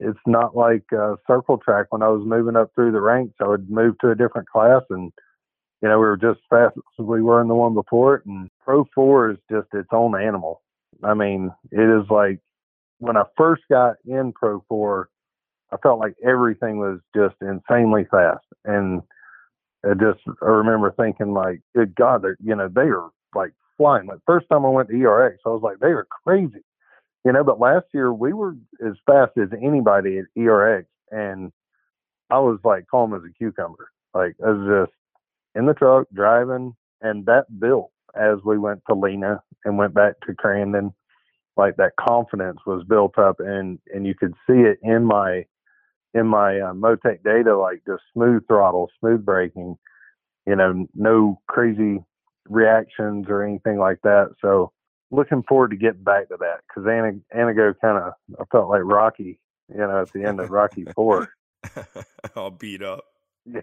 [0.00, 3.34] it's not like uh, circle track when I was moving up through the ranks.
[3.40, 5.12] I would move to a different class, and
[5.82, 8.26] you know we were just as fast as we were in the one before it.
[8.26, 10.62] And Pro Four is just its own animal.
[11.02, 12.40] I mean, it is like
[12.98, 15.10] when I first got in Pro Four,
[15.72, 19.00] I felt like everything was just insanely fast, and
[19.88, 24.06] I just I remember thinking like, good God, they're you know they are like flying.
[24.06, 26.64] Like first time I went to ERX, I was like, they are crazy
[27.24, 28.54] you know, but last year we were
[28.86, 31.50] as fast as anybody at ERX, and
[32.30, 33.90] I was like calm as a cucumber.
[34.12, 34.96] Like I was just
[35.54, 40.14] in the truck driving, and that built as we went to Lena and went back
[40.26, 40.92] to Crandon.
[41.56, 45.46] Like that confidence was built up, and and you could see it in my
[46.14, 49.76] in my uh, Motec data, like just smooth throttle, smooth braking.
[50.46, 52.04] You know, no crazy
[52.48, 54.30] reactions or anything like that.
[54.40, 54.72] So
[55.10, 59.40] looking forward to getting back to that because Antigo kind of I felt like Rocky,
[59.68, 61.30] you know, at the end of Rocky Four.
[62.36, 63.04] All beat up.
[63.46, 63.60] Yeah,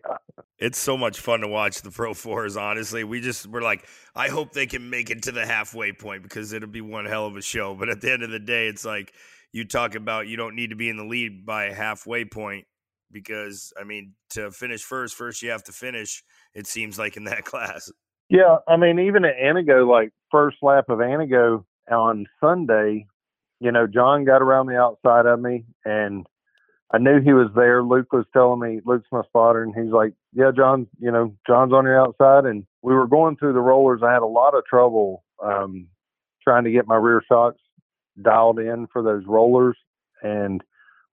[0.60, 2.56] It's so much fun to watch the Pro Fours.
[2.56, 6.22] Honestly, we just we're like, I hope they can make it to the halfway point
[6.22, 7.74] because it'll be one hell of a show.
[7.74, 9.12] But at the end of the day, it's like
[9.54, 12.66] you talk about you don't need to be in the lead by a halfway point
[13.12, 16.24] because I mean to finish first, first you have to finish.
[16.54, 17.92] It seems like in that class.
[18.30, 18.58] yeah.
[18.68, 23.06] I mean, even at Antigo, like first lap of Antigo on Sunday,
[23.60, 26.26] you know, John got around the outside of me, and
[26.94, 27.84] I knew he was there.
[27.84, 31.74] Luke was telling me, Luke's my spotter, and he's like, "Yeah, John, you know, John's
[31.74, 34.02] on your outside." And we were going through the rollers.
[34.04, 35.88] I had a lot of trouble um,
[36.44, 37.61] trying to get my rear shocks
[38.22, 39.78] dialed in for those rollers,
[40.22, 40.62] and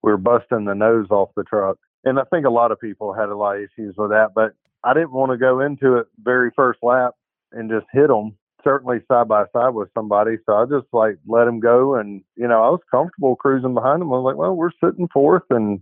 [0.01, 1.77] we were busting the nose off the truck.
[2.05, 4.53] And I think a lot of people had a lot of issues with that, but
[4.83, 7.15] I didn't want to go into it very first lap
[7.51, 8.37] and just hit them.
[8.63, 12.45] Certainly side by side with somebody, so I just like let him go, and you
[12.45, 14.09] know I was comfortable cruising behind him.
[14.11, 15.81] I was like, well, we're sitting fourth, and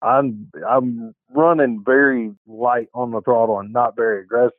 [0.00, 4.52] I'm I'm running very light on the throttle and not very aggressive.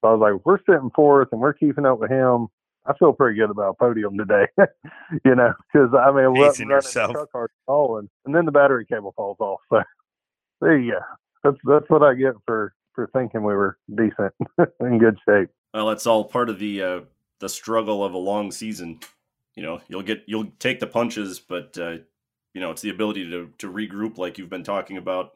[0.00, 2.46] So I was like, we're sitting fourth, and we're keeping up with him.
[2.88, 4.46] I feel pretty good about podium today,
[5.24, 7.08] you know, because I mean, we're running yourself.
[7.08, 9.60] the truck hard falling, and then the battery cable falls off.
[9.68, 9.82] So
[10.60, 10.98] there you go.
[11.44, 14.32] That's that's what I get for for thinking we were decent
[14.80, 15.50] in good shape.
[15.74, 17.00] Well, that's all part of the uh,
[17.40, 19.00] the struggle of a long season.
[19.54, 21.98] You know, you'll get you'll take the punches, but uh,
[22.54, 25.32] you know it's the ability to to regroup, like you've been talking about.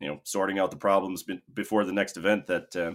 [0.00, 2.94] You know, sorting out the problems be- before the next event that uh,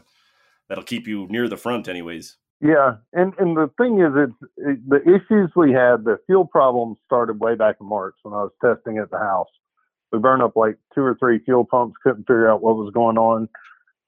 [0.67, 2.35] that'll keep you near the front, anyways.
[2.61, 6.03] Yeah, and and the thing is, it's it, the issues we had.
[6.03, 9.47] The fuel problems started way back in March when I was testing at the house.
[10.11, 11.95] We burned up like two or three fuel pumps.
[12.03, 13.47] Couldn't figure out what was going on.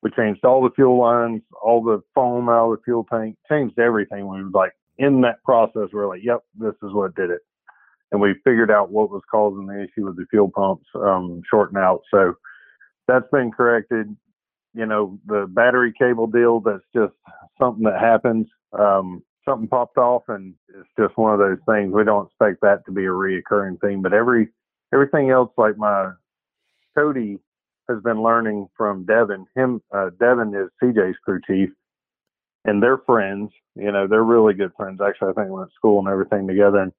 [0.03, 3.79] We changed all the fuel lines, all the foam out of the fuel tank, changed
[3.79, 4.27] everything.
[4.27, 5.89] We was like in that process.
[5.93, 7.41] We are like, "Yep, this is what did it,"
[8.11, 11.77] and we figured out what was causing the issue with the fuel pumps um, shorting
[11.77, 12.01] out.
[12.11, 12.33] So
[13.07, 14.13] that's been corrected
[14.73, 17.13] you know, the battery cable deal, that's just
[17.59, 18.47] something that happens.
[18.77, 21.93] Um, something popped off and it's just one of those things.
[21.93, 24.49] We don't expect that to be a reoccurring thing, but every,
[24.93, 26.11] everything else, like my
[26.97, 27.39] Cody
[27.89, 29.45] has been learning from Devin.
[29.55, 31.69] Him, uh, Devin is CJ's crew chief
[32.65, 35.01] and they're friends, you know, they're really good friends.
[35.01, 36.77] Actually, I think went to school and everything together.
[36.77, 36.91] And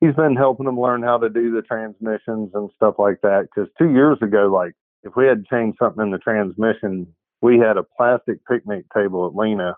[0.00, 3.48] he's been helping them learn how to do the transmissions and stuff like that.
[3.54, 7.06] Cause two years ago, like if we had changed something in the transmission,
[7.42, 9.74] we had a plastic picnic table at Lena.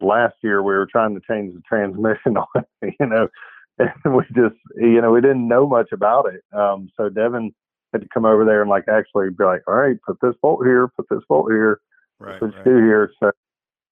[0.00, 2.46] Last year, we were trying to change the transmission on
[2.82, 3.28] it, you know,
[3.78, 6.42] and we just, you know, we didn't know much about it.
[6.56, 7.54] Um, so Devin
[7.92, 10.64] had to come over there and like actually be like, all right, put this bolt
[10.64, 11.80] here, put this bolt here,
[12.18, 12.40] Right.
[12.40, 12.64] put right.
[12.64, 13.12] do here.
[13.20, 13.30] So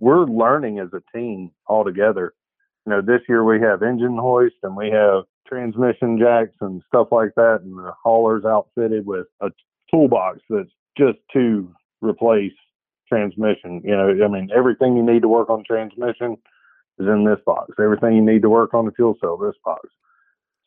[0.00, 2.32] we're learning as a team all together.
[2.86, 7.08] You know, this year we have engine hoist and we have transmission jacks and stuff
[7.10, 9.50] like that, and the hauler's outfitted with a
[9.90, 12.52] toolbox that's just to replace
[13.08, 13.82] transmission.
[13.84, 16.36] You know, I mean, everything you need to work on transmission
[16.98, 17.72] is in this box.
[17.82, 19.88] Everything you need to work on the fuel cell, this box.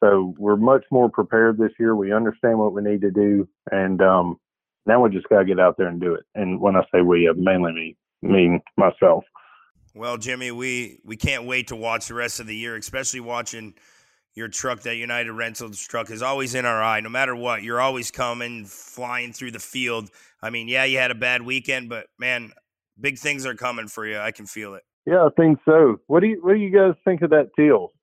[0.03, 1.95] So we're much more prepared this year.
[1.95, 4.39] We understand what we need to do, and um,
[4.86, 6.23] now we just got to get out there and do it.
[6.36, 9.23] And when I say we, uh, mainly me, me myself.
[9.95, 13.73] Well, Jimmy, we we can't wait to watch the rest of the year, especially watching
[14.38, 17.00] your truck, that United Rentals truck, is always in our eye.
[17.00, 20.12] No matter what, you're always coming, flying through the field.
[20.43, 22.54] I mean, yeah, you had a bad weekend, but man,
[23.02, 24.19] big things are coming for you.
[24.19, 24.84] I can feel it.
[25.08, 26.00] Yeah, I think so.
[26.06, 27.93] What do you What do you guys think of that teal?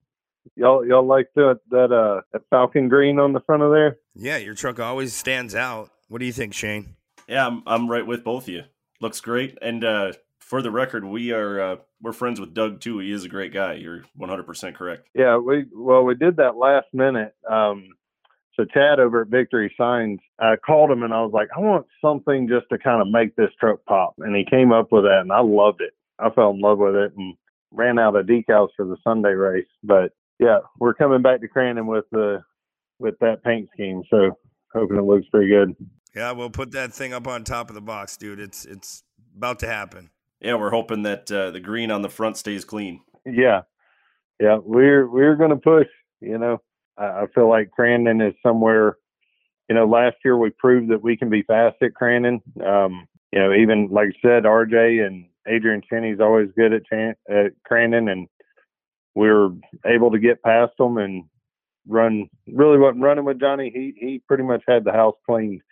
[0.56, 3.98] Y'all y'all like that that uh that falcon green on the front of there?
[4.14, 5.90] Yeah, your truck always stands out.
[6.08, 6.96] What do you think, Shane?
[7.28, 8.64] Yeah, I'm I'm right with both of you.
[9.00, 9.56] Looks great.
[9.62, 12.98] And uh, for the record, we are uh, we're friends with Doug too.
[12.98, 13.74] He is a great guy.
[13.74, 15.08] You're 100% correct.
[15.14, 17.34] Yeah, we well we did that last minute.
[17.50, 17.88] Um,
[18.54, 21.86] so Chad over at Victory Signs, I called him and I was like, I want
[22.00, 25.20] something just to kind of make this truck pop, and he came up with that,
[25.22, 25.94] and I loved it.
[26.18, 27.34] I fell in love with it and
[27.72, 29.66] ran out of decals for the Sunday race.
[29.82, 32.42] But yeah, we're coming back to Crandon with the
[32.98, 34.38] with that paint scheme, so
[34.74, 35.74] hoping it looks pretty good.
[36.14, 38.38] Yeah, we'll put that thing up on top of the box, dude.
[38.38, 39.02] It's it's
[39.34, 40.10] about to happen.
[40.44, 43.00] Yeah, we're hoping that uh, the green on the front stays clean.
[43.24, 43.62] Yeah,
[44.38, 45.86] yeah, we're we're gonna push.
[46.20, 46.60] You know,
[46.98, 48.98] I, I feel like Crandon is somewhere.
[49.70, 52.42] You know, last year we proved that we can be fast at Crandon.
[52.62, 57.16] Um, you know, even like I said, RJ and Adrian Cheney's always good at, Chan-
[57.30, 58.28] at Crandon, and
[59.14, 59.48] we were
[59.86, 61.24] able to get past them and
[61.88, 62.28] run.
[62.46, 63.70] Really wasn't running with Johnny.
[63.74, 65.62] He he pretty much had the house cleaned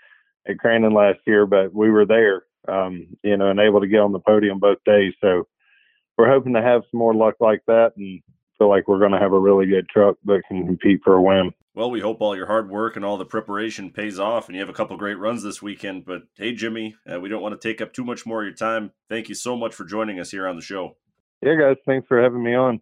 [0.48, 2.44] at Crandon last year, but we were there.
[2.68, 5.14] Um, you know, and able to get on the podium both days.
[5.20, 5.48] So
[6.16, 8.20] we're hoping to have some more luck like that and
[8.58, 11.22] feel like we're going to have a really good truck that can compete for a
[11.22, 11.52] win.
[11.74, 14.60] Well, we hope all your hard work and all the preparation pays off, and you
[14.60, 16.04] have a couple great runs this weekend.
[16.04, 18.54] But hey, Jimmy, uh, we don't want to take up too much more of your
[18.54, 18.92] time.
[19.08, 20.96] Thank you so much for joining us here on the show.
[21.40, 22.80] Yeah, guys, thanks for having me on.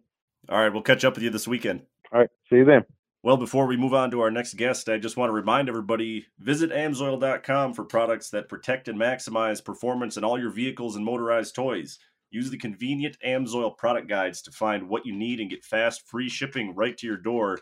[0.49, 1.83] All right, we'll catch up with you this weekend.
[2.11, 2.83] All right, see you then.
[3.23, 6.25] Well, before we move on to our next guest, I just want to remind everybody
[6.39, 11.53] visit amsoil.com for products that protect and maximize performance in all your vehicles and motorized
[11.53, 11.99] toys.
[12.31, 16.29] Use the convenient Amsoil product guides to find what you need and get fast, free
[16.29, 17.59] shipping right to your door.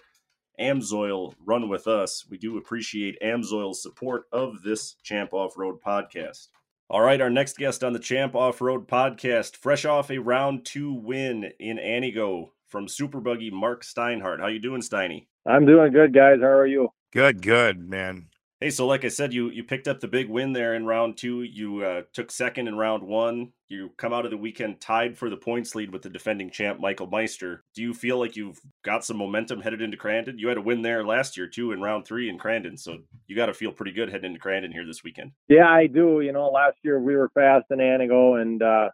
[0.62, 2.26] Amsoil, run with us.
[2.30, 6.48] We do appreciate Amsoil's support of this Champ Off Road podcast.
[6.90, 10.66] All right, our next guest on the Champ Off Road podcast, fresh off a round
[10.66, 14.40] two win in Antigo from Super Buggy Mark Steinhardt.
[14.40, 15.29] How you doing, Steiny?
[15.46, 16.38] I'm doing good, guys.
[16.42, 16.90] How are you?
[17.12, 18.28] Good, good, man.
[18.62, 21.16] Hey, so like I said, you you picked up the big win there in round
[21.16, 21.44] two.
[21.44, 23.54] You uh, took second in round one.
[23.70, 26.78] You come out of the weekend tied for the points lead with the defending champ
[26.78, 27.64] Michael Meister.
[27.74, 30.38] Do you feel like you've got some momentum headed into Crandon?
[30.38, 32.98] You had a win there last year too in round three in Crandon, so
[33.28, 35.32] you got to feel pretty good heading into Crandon here this weekend.
[35.48, 36.20] Yeah, I do.
[36.20, 38.90] You know, last year we were fast in Antigo and uh,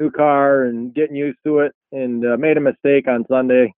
[0.00, 3.72] new car and getting used to it, and uh, made a mistake on Sunday.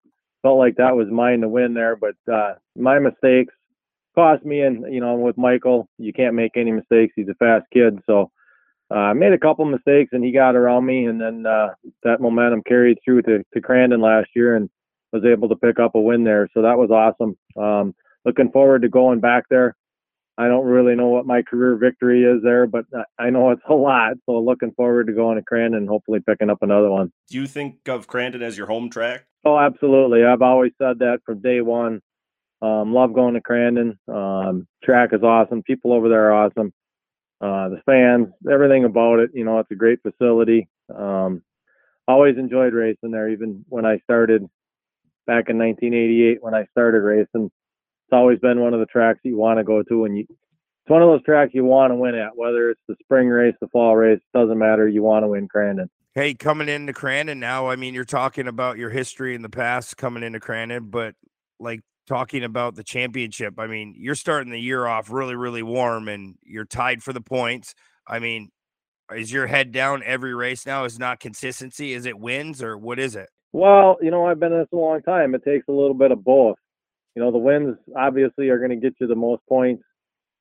[0.47, 3.53] Felt like that was mine to win there, but uh, my mistakes
[4.14, 4.61] cost me.
[4.61, 7.14] And you know, with Michael, you can't make any mistakes.
[7.16, 8.30] He's a fast kid, so
[8.88, 11.70] uh, I made a couple mistakes, and he got around me, and then uh,
[12.05, 14.70] that momentum carried through to to Crandon last year, and
[15.12, 16.49] was able to pick up a win there.
[16.55, 17.36] So that was awesome.
[17.61, 19.74] Um, looking forward to going back there.
[20.39, 22.84] I don't really know what my career victory is there, but
[23.18, 24.14] I know it's a lot.
[24.26, 27.11] So looking forward to going to Crandon and hopefully picking up another one.
[27.28, 29.24] Do you think of Crandon as your home track?
[29.45, 30.24] Oh, absolutely.
[30.24, 32.01] I've always said that from day one.
[32.61, 33.97] Um, love going to Crandon.
[34.09, 35.62] Um, track is awesome.
[35.62, 36.72] People over there are awesome.
[37.41, 39.30] Uh, the fans, everything about it.
[39.34, 40.68] You know, it's a great facility.
[40.95, 41.43] Um,
[42.09, 44.49] always enjoyed racing there, even when I started
[45.26, 47.51] back in 1988 when I started racing
[48.07, 50.90] it's always been one of the tracks you want to go to and you it's
[50.90, 53.68] one of those tracks you want to win at whether it's the spring race the
[53.68, 57.74] fall race doesn't matter you want to win crandon hey coming into crandon now i
[57.74, 61.14] mean you're talking about your history in the past coming into crandon but
[61.59, 66.09] like talking about the championship i mean you're starting the year off really really warm
[66.09, 67.74] and you're tied for the points.
[68.07, 68.50] I mean
[69.14, 70.84] is your head down every race now?
[70.84, 71.92] Is not consistency?
[71.92, 73.28] Is it wins or what is it?
[73.52, 75.34] Well you know i've been in this a long time.
[75.34, 76.57] It takes a little bit of both
[77.16, 79.82] you know, the wins obviously are going to get you the most points,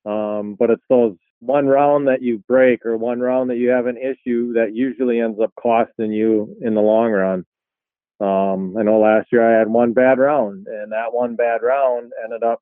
[0.06, 3.88] um, but it's those one round that you break or one round that you have
[3.88, 7.46] an issue that usually ends up costing you in the long run.
[8.20, 12.12] Um, I know last year I had one bad round, and that one bad round
[12.24, 12.62] ended up,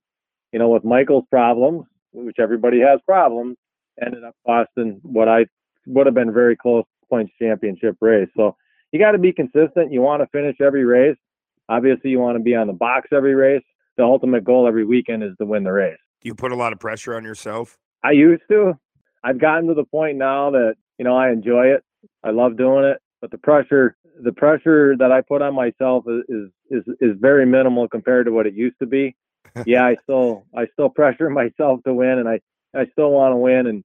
[0.51, 3.57] you know, with Michael's problems, which everybody has problems,
[4.03, 5.45] ended up costing what I
[5.87, 8.29] would have been very close points championship race.
[8.37, 8.55] So
[8.91, 9.91] you got to be consistent.
[9.91, 11.17] You want to finish every race.
[11.67, 13.63] Obviously, you want to be on the box every race
[13.97, 15.97] the ultimate goal every weekend is to win the race.
[16.21, 17.77] Do you put a lot of pressure on yourself?
[18.03, 18.73] I used to.
[19.23, 21.83] I've gotten to the point now that, you know, I enjoy it.
[22.23, 26.49] I love doing it, but the pressure the pressure that I put on myself is
[26.69, 29.15] is is very minimal compared to what it used to be.
[29.65, 32.39] yeah, I still I still pressure myself to win and I
[32.75, 33.83] I still want to win and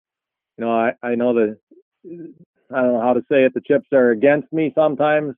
[0.58, 1.58] you know, I I know the
[2.05, 3.53] I don't know how to say it.
[3.53, 5.36] The chips are against me sometimes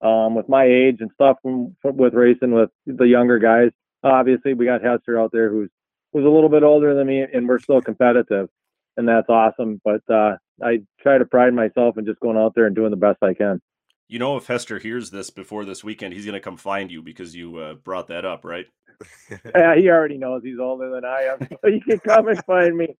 [0.00, 3.70] um, with my age and stuff from, from, with racing with the younger guys
[4.10, 5.70] obviously we got Hester out there who's
[6.12, 8.48] who's a little bit older than me, and we're still competitive,
[8.96, 9.80] and that's awesome.
[9.84, 12.96] But uh, I try to pride myself in just going out there and doing the
[12.96, 13.60] best I can.
[14.08, 17.02] You know, if Hester hears this before this weekend, he's going to come find you
[17.02, 18.66] because you uh, brought that up, right?
[19.54, 22.76] yeah, he already knows he's older than I am, so he can come and find
[22.76, 22.96] me.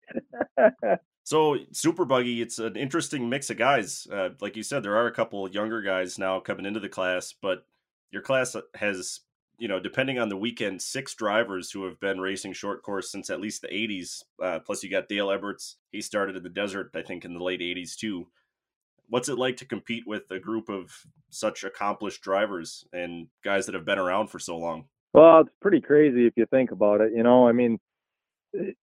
[1.23, 4.05] so, Super Buggy, it's an interesting mix of guys.
[4.11, 7.33] Uh, like you said, there are a couple younger guys now coming into the class,
[7.41, 7.65] but
[8.11, 9.21] your class has
[9.57, 13.29] you know, depending on the weekend, six drivers who have been racing short course since
[13.29, 14.23] at least the 80s.
[14.41, 15.75] Uh, plus, you got Dale Eberts.
[15.91, 18.27] He started in the desert, I think, in the late 80s, too.
[19.09, 20.91] What's it like to compete with a group of
[21.29, 24.85] such accomplished drivers and guys that have been around for so long?
[25.13, 27.13] Well, it's pretty crazy if you think about it.
[27.15, 27.79] You know, I mean,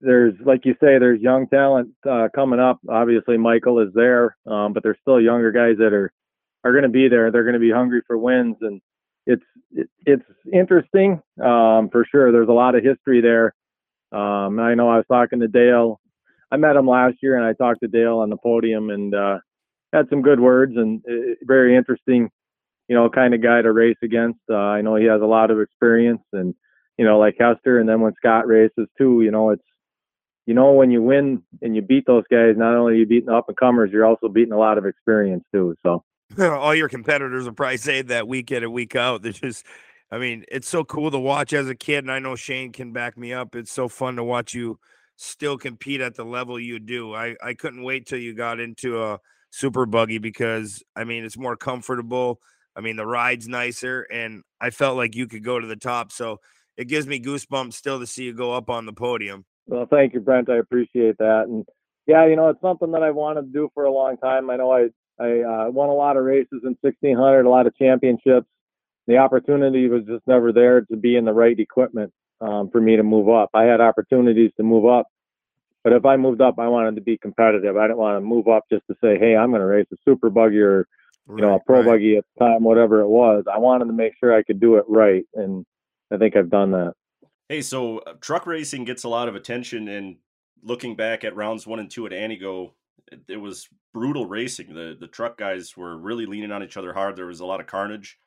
[0.00, 2.80] there's, like you say, there's young talent uh, coming up.
[2.88, 6.12] Obviously, Michael is there, um, but there's still younger guys that are
[6.64, 7.30] are going to be there.
[7.30, 8.80] They're going to be hungry for wins and
[9.26, 12.32] it's it, it's interesting um, for sure.
[12.32, 13.54] There's a lot of history there.
[14.12, 16.00] Um, I know I was talking to Dale.
[16.50, 19.38] I met him last year, and I talked to Dale on the podium, and uh,
[19.92, 22.30] had some good words and uh, very interesting,
[22.88, 24.40] you know, kind of guy to race against.
[24.50, 26.54] Uh, I know he has a lot of experience, and
[26.98, 29.62] you know, like Hester, and then when Scott races too, you know, it's
[30.46, 33.30] you know when you win and you beat those guys, not only are you beating
[33.30, 35.74] up and comers, you're also beating a lot of experience too.
[35.82, 36.04] So
[36.40, 39.22] all your competitors will probably say that week in and week out.
[39.22, 39.64] They're just,
[40.10, 42.92] I mean, it's so cool to watch as a kid, and I know Shane can
[42.92, 43.54] back me up.
[43.54, 44.78] It's so fun to watch you
[45.16, 47.14] still compete at the level you do.
[47.14, 49.18] I I couldn't wait till you got into a
[49.50, 52.40] super buggy because I mean it's more comfortable.
[52.76, 56.12] I mean the ride's nicer, and I felt like you could go to the top.
[56.12, 56.40] So
[56.76, 59.44] it gives me goosebumps still to see you go up on the podium.
[59.66, 60.50] Well, thank you, Brent.
[60.50, 61.44] I appreciate that.
[61.48, 61.64] And
[62.06, 64.50] yeah, you know, it's something that I wanted to do for a long time.
[64.50, 64.88] I know I
[65.18, 68.46] I uh, won a lot of races in 1600, a lot of championships.
[69.06, 72.96] The opportunity was just never there to be in the right equipment um, for me
[72.96, 73.50] to move up.
[73.54, 75.06] I had opportunities to move up,
[75.82, 77.76] but if I moved up, I wanted to be competitive.
[77.76, 79.96] I didn't want to move up just to say, "Hey, I'm going to race a
[80.04, 80.88] super buggy or
[81.28, 81.86] you know a pro right.
[81.86, 84.76] buggy at the time, whatever it was." I wanted to make sure I could do
[84.76, 85.66] it right, and
[86.10, 86.94] I think I've done that.
[87.48, 90.16] Hey, so uh, truck racing gets a lot of attention, and
[90.62, 92.72] looking back at rounds one and two at Antigo,
[93.10, 94.74] it, it was brutal racing.
[94.74, 97.16] The the truck guys were really leaning on each other hard.
[97.16, 98.18] There was a lot of carnage.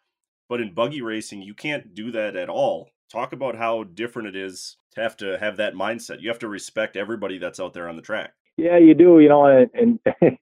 [0.50, 2.90] But in buggy racing, you can't do that at all.
[3.12, 6.22] Talk about how different it is to have to have that mindset.
[6.22, 8.34] You have to respect everybody that's out there on the track.
[8.58, 9.20] Yeah, you do.
[9.20, 10.00] You know, and, and,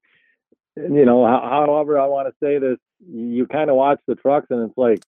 [0.76, 2.78] you know, however I want to say this,
[3.08, 5.04] you kind of watch the trucks, and it's like,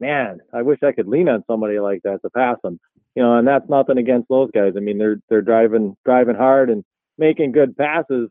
[0.00, 2.80] man, I wish I could lean on somebody like that to pass them.
[3.14, 4.74] You know, and that's nothing against those guys.
[4.76, 6.84] I mean, they're they're driving driving hard and
[7.16, 8.30] making good passes,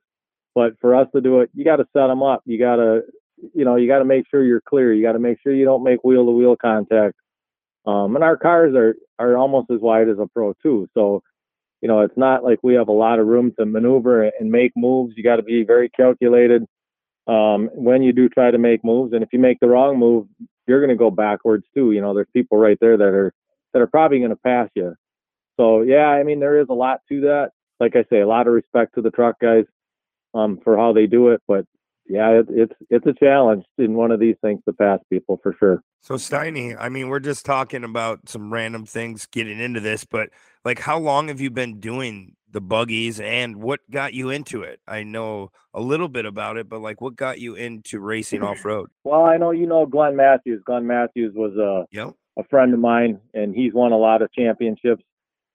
[0.58, 2.42] but for us to do it, you got to set them up.
[2.46, 3.02] You got to,
[3.54, 4.92] you know, you got to make sure you're clear.
[4.92, 7.14] You got to make sure you don't make wheel to wheel contact.
[7.86, 10.88] Um, and our cars are are almost as wide as a pro too.
[10.96, 11.22] So
[11.80, 14.72] you know, it's not like we have a lot of room to maneuver and make
[14.76, 15.14] moves.
[15.16, 16.64] You got to be very calculated
[17.28, 19.14] um, when you do try to make moves.
[19.14, 20.26] And if you make the wrong move,
[20.66, 21.92] you're going to go backwards too.
[21.92, 23.32] You know, there's people right there that are
[23.74, 24.96] that are probably going to pass you.
[25.56, 27.52] So yeah, I mean, there is a lot to that.
[27.80, 29.66] Like I say, a lot of respect to the truck guys
[30.34, 31.66] um, for how they do it, but
[32.10, 35.56] yeah, it, it's it's a challenge in one of these things to pass people for
[35.60, 35.84] sure.
[36.02, 40.30] So Steiny, I mean, we're just talking about some random things getting into this, but
[40.64, 44.80] like, how long have you been doing the buggies, and what got you into it?
[44.88, 48.64] I know a little bit about it, but like, what got you into racing off
[48.64, 48.90] road?
[49.04, 50.62] Well, I know you know Glenn Matthews.
[50.66, 52.14] Glenn Matthews was a Yep.
[52.38, 55.04] a friend of mine, and he's won a lot of championships.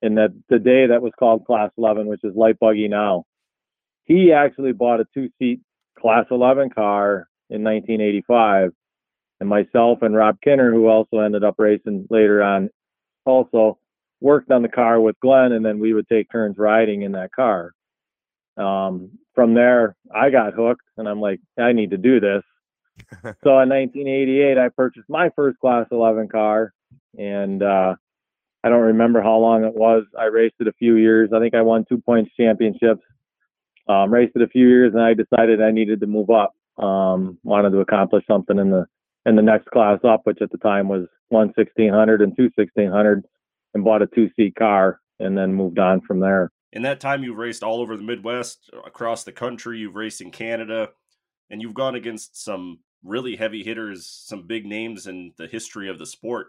[0.03, 3.25] In that the day that was called Class 11, which is light buggy now,
[4.05, 5.61] he actually bought a two seat
[5.99, 8.73] Class 11 car in 1985,
[9.41, 12.71] and myself and Rob Kinner, who also ended up racing later on,
[13.25, 13.79] also
[14.21, 17.33] worked on the car with Glenn, and then we would take turns riding in that
[17.33, 17.73] car.
[18.57, 22.43] Um, from there, I got hooked, and I'm like, I need to do this.
[23.23, 26.73] so in 1988, I purchased my first Class 11 car,
[27.19, 27.95] and uh,
[28.65, 30.05] I don't remember how long it was.
[30.19, 31.31] I raced it a few years.
[31.35, 33.03] I think I won two points championships.
[33.89, 36.55] Um, raced it a few years, and I decided I needed to move up.
[36.79, 38.87] Um, wanted to accomplish something in the
[39.27, 43.25] in the next class up, which at the time was one 1600 and two 1600,
[43.75, 46.51] and bought a two seat car, and then moved on from there.
[46.73, 49.79] In that time, you've raced all over the Midwest, across the country.
[49.79, 50.91] You've raced in Canada,
[51.51, 55.99] and you've gone against some really heavy hitters, some big names in the history of
[55.99, 56.49] the sport.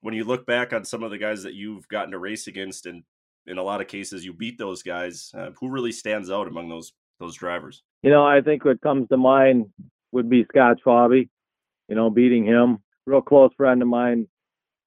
[0.00, 2.86] When you look back on some of the guys that you've gotten to race against,
[2.86, 3.02] and
[3.48, 6.68] in a lot of cases you beat those guys, uh, who really stands out among
[6.68, 7.82] those those drivers?
[8.02, 9.66] You know, I think what comes to mind
[10.12, 11.28] would be Scott Schwabe.
[11.88, 14.28] You know, beating him, real close friend of mine.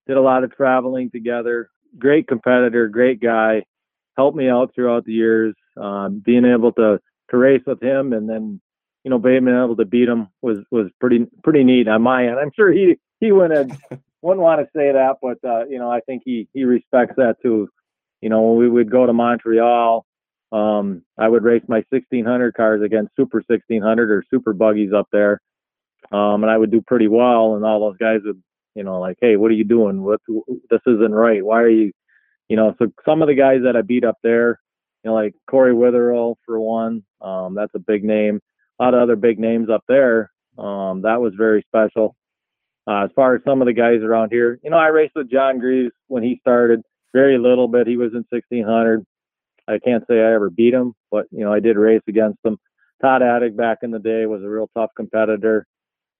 [0.07, 1.69] Did a lot of traveling together.
[1.97, 3.63] Great competitor, great guy.
[4.17, 5.55] Helped me out throughout the years.
[5.77, 6.99] Um, being able to
[7.31, 8.59] to race with him and then
[9.03, 12.37] you know being able to beat him was was pretty pretty neat on my end.
[12.39, 13.73] I'm sure he he wouldn't
[14.21, 17.35] wouldn't want to say that, but uh, you know I think he he respects that
[17.41, 17.69] too.
[18.21, 20.05] You know when we would go to Montreal,
[20.51, 25.41] um, I would race my 1600 cars against Super 1600 or Super buggies up there,
[26.11, 27.55] um, and I would do pretty well.
[27.55, 28.41] And all those guys would
[28.75, 30.03] you know like, hey, what are you doing?
[30.03, 30.21] What
[30.69, 31.43] this isn't right.
[31.43, 31.91] Why are you
[32.49, 32.75] you know?
[32.79, 34.59] So some of the guys that I beat up there,
[35.03, 38.39] you know like Corey Witherell for one, um, that's a big name
[38.81, 40.31] a lot of other big names up there.
[40.57, 42.15] Um, that was very special.
[42.87, 45.29] Uh, as far as some of the guys around here, you know, I raced with
[45.29, 46.81] John Greaves when he started.
[47.13, 47.87] Very little bit.
[47.87, 49.05] He was in 1600.
[49.67, 52.57] I can't say I ever beat him, but you know, I did race against him.
[53.01, 55.65] Todd Attic back in the day was a real tough competitor.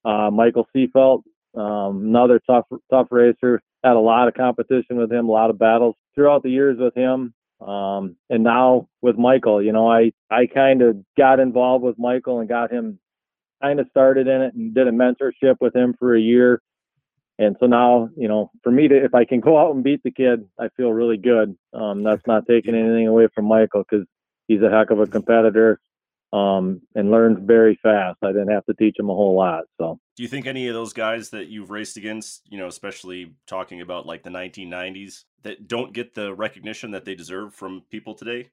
[0.03, 1.23] Uh, Michael Seafelt,
[1.55, 3.61] um, another tough tough racer.
[3.83, 6.95] Had a lot of competition with him, a lot of battles throughout the years with
[6.95, 7.33] him.
[7.65, 12.39] Um, and now with Michael, you know, I, I kind of got involved with Michael
[12.39, 12.99] and got him
[13.61, 16.61] kind of started in it and did a mentorship with him for a year.
[17.41, 20.03] And so now, you know, for me to, if I can go out and beat
[20.03, 21.57] the kid, I feel really good.
[21.73, 24.05] Um, that's not taking anything away from Michael because
[24.47, 25.81] he's a heck of a competitor
[26.31, 28.19] um, and learns very fast.
[28.23, 29.63] I didn't have to teach him a whole lot.
[29.79, 33.33] So, Do you think any of those guys that you've raced against, you know, especially
[33.47, 38.13] talking about like the 1990s, that don't get the recognition that they deserve from people
[38.13, 38.51] today?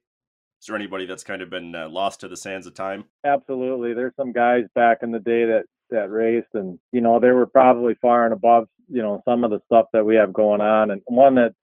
[0.59, 3.05] Is there anybody that's kind of been uh, lost to the sands of time?
[3.23, 7.31] absolutely, there's some guys back in the day that that race and you know, they
[7.31, 10.61] were probably far and above, you know, some of the stuff that we have going
[10.61, 10.91] on.
[10.91, 11.53] And one that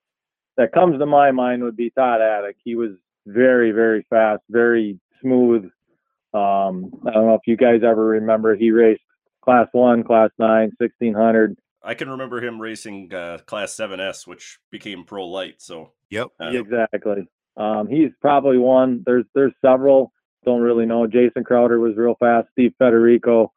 [0.57, 2.57] that comes to my mind would be Todd Attic.
[2.65, 2.93] He was
[3.27, 5.65] very, very fast, very smooth.
[6.33, 9.03] Um, I don't know if you guys ever remember, he raced
[9.43, 11.57] class one, class nine, 1600.
[11.83, 15.63] I can remember him racing uh, Class 7S, which became Pro Light.
[15.63, 16.29] So, Yep.
[16.41, 17.29] uh, Exactly.
[17.57, 19.03] Um, he's probably one.
[19.07, 20.13] There's there's several.
[20.45, 21.07] Don't really know.
[21.07, 22.49] Jason Crowder was real fast.
[22.53, 23.53] Steve Federico.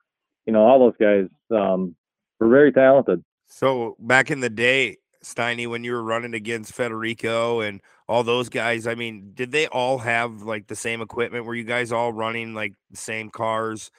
[0.49, 1.95] You know, all those guys um,
[2.39, 3.23] were very talented.
[3.45, 8.49] So back in the day, Steiny, when you were running against Federico and all those
[8.49, 11.45] guys, I mean, did they all have like the same equipment?
[11.45, 13.91] Were you guys all running like the same cars?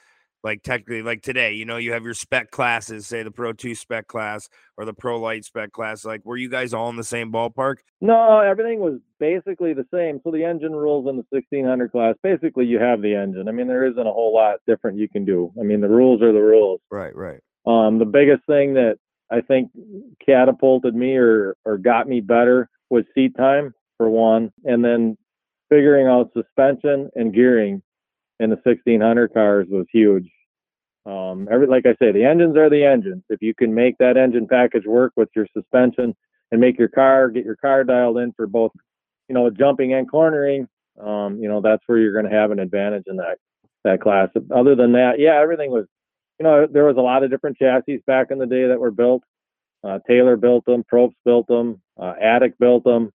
[0.43, 3.75] Like technically, like today, you know, you have your spec classes, say the Pro 2
[3.75, 6.03] spec class or the Pro Light spec class.
[6.03, 7.75] Like, were you guys all in the same ballpark?
[8.01, 10.19] No, everything was basically the same.
[10.23, 13.47] So the engine rules in the 1600 class, basically you have the engine.
[13.47, 15.51] I mean, there isn't a whole lot different you can do.
[15.59, 16.81] I mean, the rules are the rules.
[16.89, 17.39] Right, right.
[17.67, 18.97] Um, the biggest thing that
[19.31, 19.71] I think
[20.25, 25.17] catapulted me or or got me better was seat time for one, and then
[25.69, 27.81] figuring out suspension and gearing
[28.41, 30.29] in the 1600 cars was huge.
[31.05, 33.23] Um, every like I say, the engines are the engines.
[33.29, 36.15] If you can make that engine package work with your suspension
[36.51, 38.71] and make your car get your car dialed in for both,
[39.27, 40.67] you know, jumping and cornering,
[40.99, 43.37] um, you know, that's where you're going to have an advantage in that
[43.83, 44.29] that class.
[44.53, 45.85] Other than that, yeah, everything was,
[46.39, 48.91] you know, there was a lot of different chassis back in the day that were
[48.91, 49.23] built.
[49.83, 53.11] Uh, Taylor built them, Probst built them, uh, Attic built them.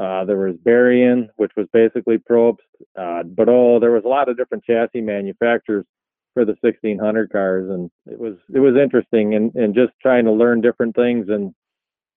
[0.00, 2.56] Uh, there was Berrien, which was basically Probst.
[2.98, 5.84] Uh, but oh, there was a lot of different chassis manufacturers
[6.32, 10.32] for the 1600 cars, and it was it was interesting, and and just trying to
[10.32, 11.52] learn different things and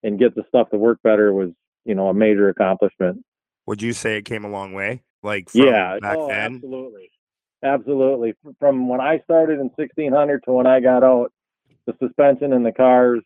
[0.02, 1.50] and get the stuff to work better was
[1.84, 3.22] you know a major accomplishment.
[3.66, 5.02] Would you say it came a long way?
[5.22, 6.54] Like yeah, back oh, then?
[6.54, 7.10] absolutely,
[7.62, 8.34] absolutely.
[8.60, 11.32] From when I started in 1600 to when I got out,
[11.86, 13.20] the suspension in the cars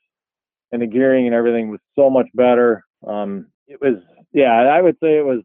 [0.73, 2.85] and the gearing and everything was so much better.
[3.07, 4.03] Um, it was
[4.33, 5.43] yeah, I would say it was.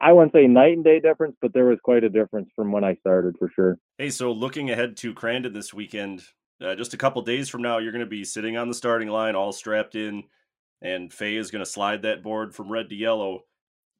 [0.00, 2.84] I wouldn't say night and day difference, but there was quite a difference from when
[2.84, 3.78] I started for sure.
[3.98, 6.22] Hey, so looking ahead to Crandon this weekend,
[6.62, 9.08] uh, just a couple days from now, you're going to be sitting on the starting
[9.08, 10.24] line, all strapped in,
[10.82, 13.42] and Faye is going to slide that board from red to yellow.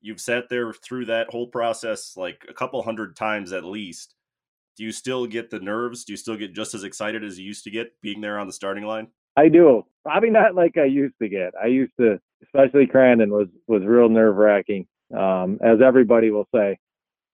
[0.01, 4.15] You've sat there through that whole process like a couple hundred times at least.
[4.77, 6.05] Do you still get the nerves?
[6.05, 8.47] Do you still get just as excited as you used to get being there on
[8.47, 9.09] the starting line?
[9.39, 9.85] I do.
[10.05, 11.55] Probably not like I used to get.
[11.63, 14.87] I used to, especially Crandon was was real nerve wracking,
[15.17, 16.79] um, as everybody will say.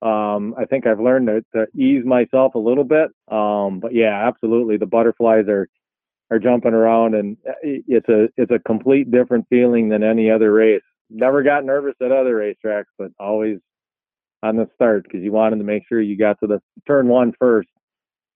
[0.02, 3.10] Um, I think I've learned to, to, ease myself a little bit.
[3.30, 5.66] Um, but yeah, absolutely, the butterflies are
[6.30, 10.52] are jumping around, and uh, it's a it's a complete different feeling than any other
[10.52, 10.82] race.
[11.08, 13.60] Never got nervous at other racetracks, but always
[14.42, 17.32] on the start because you wanted to make sure you got to the turn one
[17.38, 17.68] first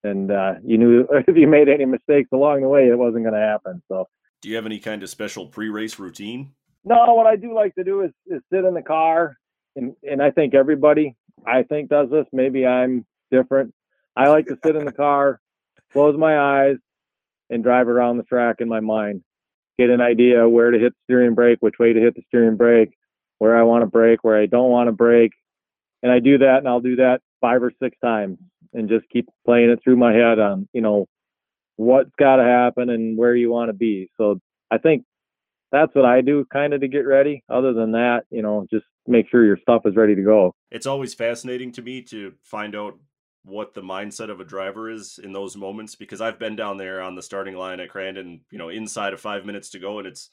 [0.03, 3.33] and uh, you knew if you made any mistakes along the way, it wasn't going
[3.33, 3.81] to happen.
[3.87, 4.07] So,
[4.41, 6.53] do you have any kind of special pre-race routine?
[6.85, 9.37] No, what I do like to do is, is sit in the car,
[9.75, 12.25] and and I think everybody I think does this.
[12.31, 13.73] Maybe I'm different.
[14.15, 15.39] I like to sit in the car,
[15.91, 16.77] close my eyes,
[17.49, 19.23] and drive around the track in my mind,
[19.77, 22.57] get an idea where to hit the steering brake, which way to hit the steering
[22.57, 22.97] brake,
[23.37, 25.33] where I want to brake, where I don't want to brake,
[26.01, 28.37] and I do that, and I'll do that five or six times
[28.73, 31.05] and just keep playing it through my head on you know
[31.75, 34.09] what's got to happen and where you want to be.
[34.17, 34.39] So
[34.69, 35.05] I think
[35.71, 37.43] that's what I do kind of to get ready.
[37.49, 40.53] Other than that, you know, just make sure your stuff is ready to go.
[40.71, 42.97] It's always fascinating to me to find out
[43.45, 47.01] what the mindset of a driver is in those moments because I've been down there
[47.01, 50.07] on the starting line at Crandon, you know, inside of 5 minutes to go and
[50.07, 50.31] it's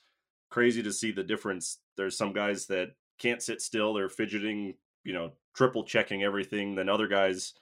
[0.50, 1.78] crazy to see the difference.
[1.96, 4.74] There's some guys that can't sit still, they're fidgeting,
[5.04, 7.54] you know, triple checking everything, then other guys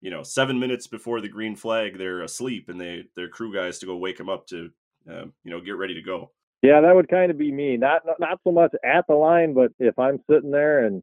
[0.00, 3.78] you know, seven minutes before the green flag, they're asleep, and they their crew guys
[3.78, 4.70] to go wake them up to,
[5.10, 6.30] uh, you know, get ready to go.
[6.62, 7.76] Yeah, that would kind of be me.
[7.76, 11.02] Not not so much at the line, but if I'm sitting there and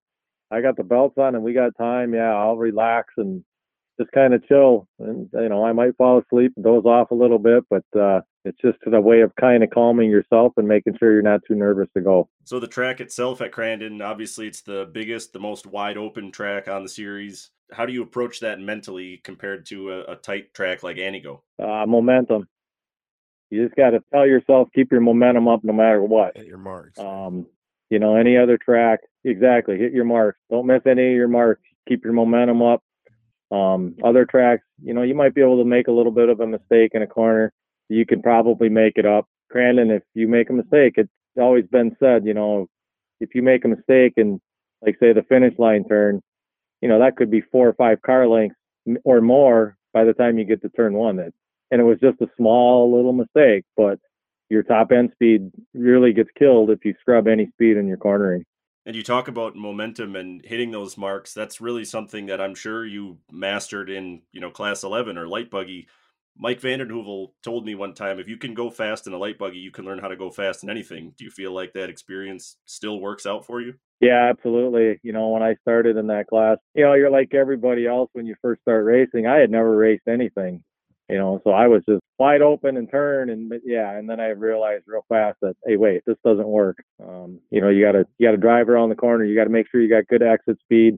[0.51, 3.43] I got the belts on and we got time, yeah, I'll relax and
[3.99, 4.87] just kind of chill.
[4.99, 8.21] And you know, I might fall asleep and doze off a little bit, but uh,
[8.43, 11.55] it's just a way of kind of calming yourself and making sure you're not too
[11.55, 12.29] nervous to go.
[12.43, 16.67] So the track itself at Crandon, obviously, it's the biggest, the most wide open track
[16.67, 17.51] on the series.
[17.71, 21.41] How do you approach that mentally compared to a, a tight track like Antigo?
[21.61, 22.47] Uh, momentum.
[23.49, 26.35] You just got to tell yourself keep your momentum up no matter what.
[26.35, 26.99] Hit your marks.
[26.99, 27.47] Um,
[27.89, 29.77] you know, any other track, exactly.
[29.77, 30.39] Hit your marks.
[30.49, 31.61] Don't miss any of your marks.
[31.87, 32.83] Keep your momentum up.
[33.51, 36.39] Um, other tracks, you know, you might be able to make a little bit of
[36.39, 37.53] a mistake in a corner.
[37.89, 39.27] You can probably make it up.
[39.53, 41.09] Crandon, if you make a mistake, it's
[41.39, 42.67] always been said, you know,
[43.19, 44.41] if you make a mistake and
[44.81, 46.21] like say the finish line turn,
[46.85, 48.55] you know, that could be four or five car lengths
[49.03, 51.15] or more by the time you get to turn one.
[51.15, 51.33] That
[51.71, 53.97] and it was just a small little mistake, but
[54.51, 58.45] your top end speed really gets killed if you scrub any speed in your cornering.
[58.85, 61.33] And you talk about momentum and hitting those marks.
[61.33, 65.49] That's really something that I'm sure you mastered in, you know, class 11 or light
[65.49, 65.87] buggy.
[66.37, 69.59] Mike Vandenheuvel told me one time, if you can go fast in a light buggy,
[69.59, 71.13] you can learn how to go fast in anything.
[71.17, 73.75] Do you feel like that experience still works out for you?
[74.01, 74.99] Yeah, absolutely.
[75.03, 78.25] You know, when I started in that class, you know, you're like everybody else when
[78.25, 79.25] you first start racing.
[79.27, 80.61] I had never raced anything,
[81.09, 84.29] you know, so I was just wide open and turn and yeah, and then I
[84.29, 86.83] realized real fast that hey, wait, this doesn't work.
[87.01, 89.23] Um, you know, you gotta you gotta drive around the corner.
[89.23, 90.97] You gotta make sure you got good exit speed,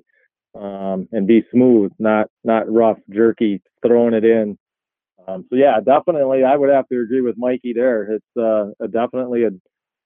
[0.55, 4.57] um, and be smooth, not not rough, jerky, throwing it in.
[5.27, 8.13] Um, so yeah, definitely, I would have to agree with Mikey there.
[8.13, 9.49] It's uh, a, definitely a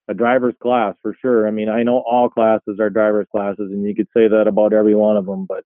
[0.07, 1.47] a driver's class for sure.
[1.47, 4.74] I mean, I know all classes are driver's classes, and you could say that about
[4.74, 5.45] every one of them.
[5.45, 5.63] But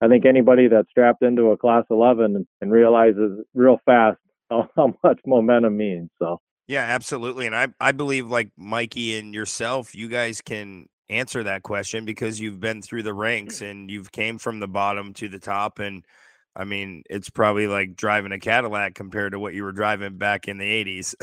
[0.00, 4.18] I think anybody that's strapped into a class 11 and, realizes real fast
[4.50, 6.10] how, how much momentum means.
[6.18, 7.46] So yeah, absolutely.
[7.46, 12.38] And I I believe like Mikey and yourself, you guys can answer that question because
[12.38, 16.04] you've been through the ranks and you've came from the bottom to the top and
[16.56, 20.48] I mean, it's probably like driving a Cadillac compared to what you were driving back
[20.48, 21.14] in the 80s.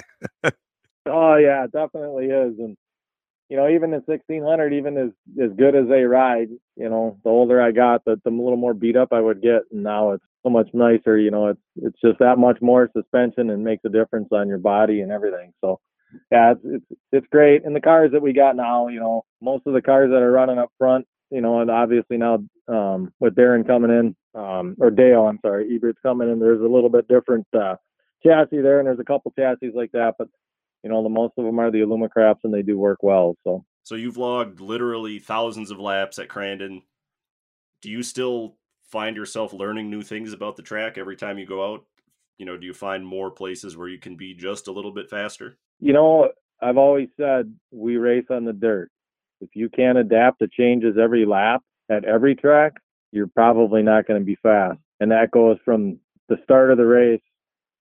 [1.09, 2.59] Oh yeah, it definitely is.
[2.59, 2.75] And
[3.49, 5.09] you know, even the 1600, even as
[5.41, 8.73] as good as they ride, you know, the older I got, the the little more
[8.73, 11.17] beat up I would get, and now it's so much nicer.
[11.17, 14.57] You know, it's it's just that much more suspension and makes a difference on your
[14.57, 15.53] body and everything.
[15.61, 15.79] So,
[16.31, 17.63] yeah, it's it's it's great.
[17.65, 20.31] And the cars that we got now, you know, most of the cars that are
[20.31, 24.91] running up front, you know, and obviously now um, with Darren coming in, um, or
[24.91, 26.39] Dale, I'm sorry, Ebert's coming in.
[26.39, 27.75] There's a little bit different uh,
[28.23, 30.27] chassis there, and there's a couple chassis like that, but
[30.83, 33.35] you know, the most of them are the AlumiCrafts, and they do work well.
[33.43, 36.83] So, so you've logged literally thousands of laps at Crandon.
[37.81, 38.55] Do you still
[38.91, 41.85] find yourself learning new things about the track every time you go out?
[42.37, 45.09] You know, do you find more places where you can be just a little bit
[45.09, 45.57] faster?
[45.79, 46.29] You know,
[46.61, 48.91] I've always said we race on the dirt.
[49.41, 52.73] If you can't adapt to changes every lap at every track,
[53.11, 54.79] you're probably not going to be fast.
[54.99, 55.99] And that goes from
[56.29, 57.21] the start of the race,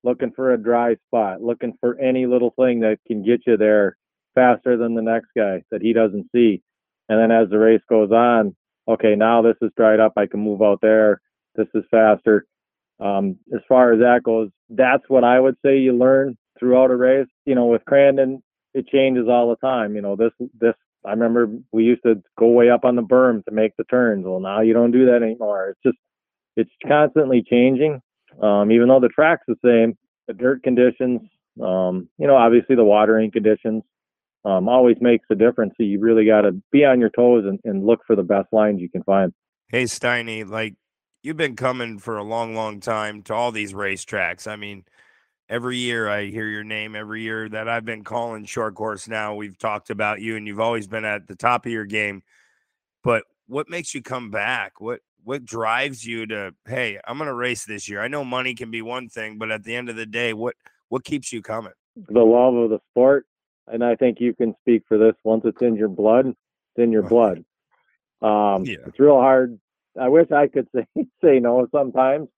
[0.04, 3.96] looking for a dry spot, looking for any little thing that can get you there
[4.34, 6.62] faster than the next guy that he doesn't see.
[7.08, 8.54] And then as the race goes on,
[8.88, 10.12] okay, now this is dried up.
[10.16, 11.20] I can move out there.
[11.54, 12.46] This is faster.
[13.00, 16.96] Um, as far as that goes, that's what I would say you learn throughout a
[16.96, 17.28] race.
[17.44, 18.40] You know, with Crandon,
[18.74, 19.94] it changes all the time.
[19.94, 20.74] You know, this this
[21.06, 24.24] I remember we used to go way up on the berm to make the turns.
[24.26, 25.70] Well, now you don't do that anymore.
[25.70, 25.98] It's just
[26.56, 28.00] it's constantly changing.
[28.42, 29.96] Um, even though the track's the same,
[30.26, 31.20] the dirt conditions,
[31.62, 33.82] um, you know, obviously the watering conditions,
[34.44, 35.74] um, always makes a difference.
[35.76, 38.48] So you really got to be on your toes and, and look for the best
[38.52, 39.32] lines you can find.
[39.68, 40.74] Hey, Steiny, like
[41.22, 44.46] you've been coming for a long, long time to all these racetracks.
[44.46, 44.84] I mean,
[45.48, 46.96] every year I hear your name.
[46.96, 50.60] Every year that I've been calling short course now, we've talked about you, and you've
[50.60, 52.22] always been at the top of your game.
[53.02, 54.80] But what makes you come back?
[54.80, 58.00] What what drives you to hey, I'm going to race this year?
[58.00, 60.54] I know money can be one thing, but at the end of the day, what
[60.88, 61.72] what keeps you coming?
[62.08, 63.26] The love of the sport
[63.68, 65.14] and I think you can speak for this.
[65.24, 66.36] Once it's in your blood, it's
[66.76, 67.44] in your blood.
[68.22, 68.76] Um, yeah.
[68.86, 69.58] It's real hard.
[70.00, 70.86] I wish I could say
[71.22, 72.28] say no sometimes,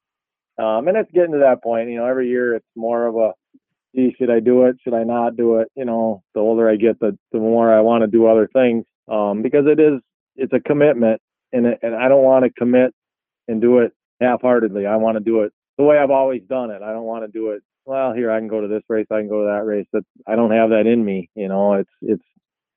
[0.59, 1.90] um, and it's getting to that point.
[1.90, 3.32] You know, every year it's more of a,
[3.94, 4.76] gee, should I do it?
[4.82, 5.68] Should I not do it?
[5.76, 8.84] You know, the older I get, the the more I want to do other things
[9.11, 10.00] um, because it is
[10.36, 11.20] it's a commitment,
[11.52, 12.94] and it, and I don't want to commit
[13.48, 14.86] and do it half-heartedly.
[14.86, 16.82] I want to do it the way I've always done it.
[16.82, 19.20] I don't want to do it well, here I can go to this race, I
[19.20, 19.86] can go to that race.
[19.94, 21.30] That I don't have that in me.
[21.34, 22.22] You know, it's it's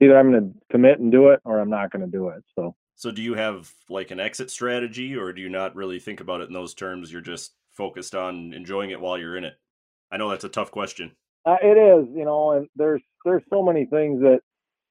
[0.01, 2.43] either I'm going to commit and do it, or I'm not going to do it.
[2.55, 2.75] So.
[2.95, 6.39] So do you have like an exit strategy, or do you not really think about
[6.39, 7.11] it in those terms?
[7.11, 7.51] You're just
[7.81, 9.55] focused on enjoying it while you're in it.
[10.11, 11.13] I know that's a tough question.
[11.47, 14.41] Uh, it is, you know, and there's there's so many things that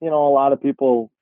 [0.00, 1.12] you know a lot of people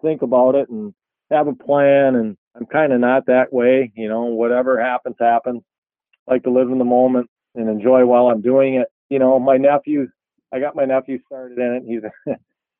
[0.00, 0.94] think about it and
[1.30, 3.92] have a plan, and I'm kind of not that way.
[3.94, 5.60] You know, whatever happens, happens.
[6.26, 8.88] I like to live in the moment and enjoy while I'm doing it.
[9.10, 10.08] You know, my nephew,
[10.54, 11.82] I got my nephew started in it.
[11.86, 12.00] He's,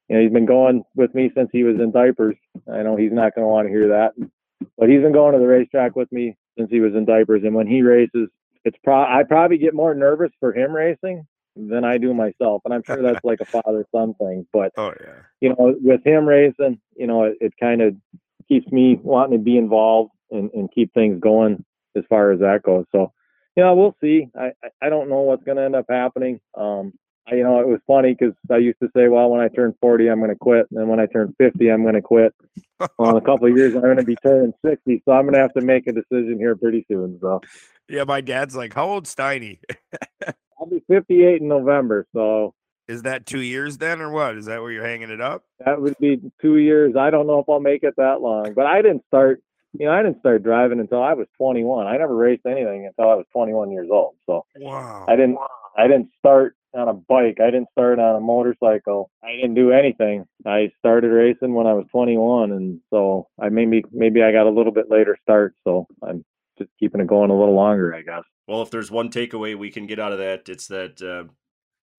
[0.09, 2.37] you know, he's been going with me since he was in diapers.
[2.73, 4.13] I know he's not going to want to hear that,
[4.79, 7.43] but he's been going to the racetrack with me since he was in diapers.
[7.45, 8.29] And when he races,
[8.65, 9.03] it's pro.
[9.03, 11.27] I probably get more nervous for him racing
[11.57, 14.47] than I do myself, and I'm sure that's like a father son thing.
[14.53, 17.97] But oh yeah, you know, with him racing, you know, it, it kind of
[18.49, 21.65] keeps me wanting to be involved and, and keep things going
[21.97, 22.85] as far as that goes.
[22.93, 23.13] So
[23.57, 24.29] you know, we'll see.
[24.39, 26.41] I, I don't know what's going to end up happening.
[26.57, 26.93] Um,
[27.31, 29.75] I, you know, it was funny because I used to say, well, when I turn
[29.81, 30.67] 40, I'm going to quit.
[30.71, 32.35] And then when I turn 50, I'm going to quit.
[32.99, 35.03] Well, in a couple of years, I'm going to be turning 60.
[35.05, 37.19] So I'm going to have to make a decision here pretty soon.
[37.21, 37.41] So,
[37.89, 39.59] yeah, my dad's like, how old's Steiny?
[40.59, 42.07] I'll be 58 in November.
[42.15, 42.55] So,
[42.89, 44.37] is that two years then, or what?
[44.37, 45.45] Is that where you're hanging it up?
[45.65, 46.97] That would be two years.
[46.99, 49.43] I don't know if I'll make it that long, but I didn't start
[49.79, 51.87] you know, I didn't start driving until I was 21.
[51.87, 54.17] I never raced anything until I was 21 years old.
[54.27, 55.05] So wow.
[55.09, 55.39] I didn't
[55.77, 57.39] I didn't start on a bike.
[57.41, 59.11] I didn't start on a motorcycle.
[59.23, 60.27] I didn't do anything.
[60.47, 64.51] I started racing when I was 21, and so I maybe maybe I got a
[64.51, 65.55] little bit later start.
[65.65, 66.25] So I'm
[66.59, 68.25] just keeping it going a little longer, I guess.
[68.47, 71.31] Well, if there's one takeaway we can get out of that, it's that uh,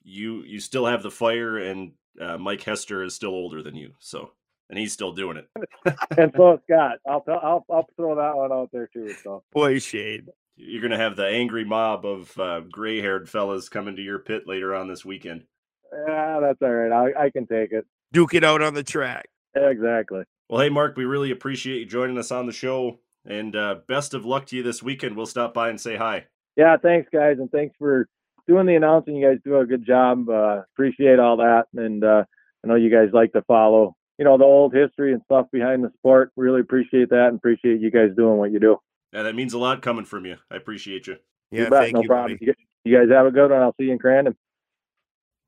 [0.03, 3.93] you you still have the fire, and uh, Mike Hester is still older than you.
[3.99, 4.31] So
[4.71, 5.47] and he's still doing it.
[6.17, 6.97] and so Scott.
[7.05, 9.13] I'll, I'll I'll throw that one out there too.
[9.21, 10.29] So boy, shade.
[10.55, 14.75] You're gonna have the angry mob of uh, gray-haired fellas coming to your pit later
[14.75, 15.43] on this weekend.
[15.91, 16.91] Yeah, that's all right.
[16.91, 17.85] I, I can take it.
[18.11, 19.27] Duke it out on the track.
[19.55, 20.23] Exactly.
[20.49, 24.13] Well, hey, Mark, we really appreciate you joining us on the show, and uh, best
[24.13, 25.15] of luck to you this weekend.
[25.15, 26.25] We'll stop by and say hi.
[26.55, 28.07] Yeah, thanks, guys, and thanks for
[28.47, 29.15] doing the announcing.
[29.15, 30.29] You guys do a good job.
[30.29, 32.23] Uh, appreciate all that, and uh,
[32.63, 35.83] I know you guys like to follow you know the old history and stuff behind
[35.83, 36.31] the sport.
[36.35, 38.77] Really appreciate that and appreciate you guys doing what you do.
[39.13, 40.37] Yeah, that means a lot coming from you.
[40.49, 41.17] I appreciate you.
[41.51, 42.37] Yeah, you thank no you, problem.
[42.83, 43.61] You guys have a good one.
[43.61, 44.35] I'll see you in Crandon.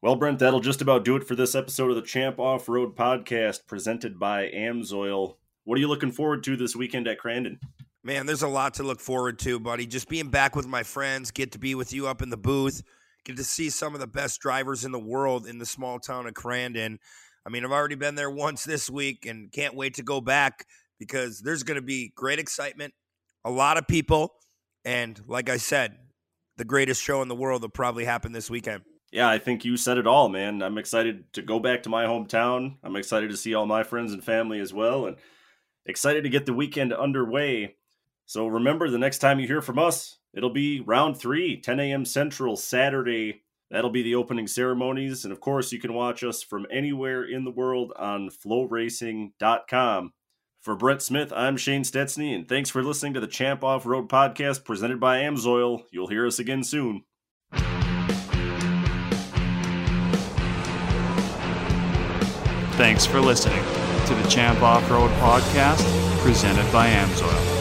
[0.01, 2.95] Well, Brent, that'll just about do it for this episode of the Champ Off Road
[2.95, 5.37] Podcast presented by Amsoil.
[5.63, 7.57] What are you looking forward to this weekend at Crandon?
[8.03, 9.87] Man, there's a lot to look forward to, buddy.
[9.87, 12.83] Just being back with my friends, get to be with you up in the booth,
[13.23, 16.27] get to see some of the best drivers in the world in the small town
[16.27, 16.97] of Crandon.
[17.45, 20.65] I mean, I've already been there once this week and can't wait to go back
[20.99, 22.93] because there's going to be great excitement,
[23.45, 24.33] a lot of people,
[24.85, 25.97] and like I said,
[26.57, 28.83] the greatest show in the world will probably happen this weekend.
[29.11, 30.63] Yeah, I think you said it all, man.
[30.63, 32.77] I'm excited to go back to my hometown.
[32.83, 35.17] I'm excited to see all my friends and family as well, and
[35.85, 37.75] excited to get the weekend underway.
[38.25, 42.05] So remember, the next time you hear from us, it'll be round three, 10 a.m.
[42.05, 43.41] Central, Saturday.
[43.69, 45.25] That'll be the opening ceremonies.
[45.25, 50.13] And of course, you can watch us from anywhere in the world on floracing.com.
[50.63, 54.07] For Brent Smith, I'm Shane Stetsney, and thanks for listening to the Champ Off Road
[54.07, 55.83] podcast presented by Amsoil.
[55.91, 57.03] You'll hear us again soon.
[62.77, 63.61] Thanks for listening
[64.05, 65.83] to the Champ Off Road Podcast
[66.21, 67.52] presented by Amsoil.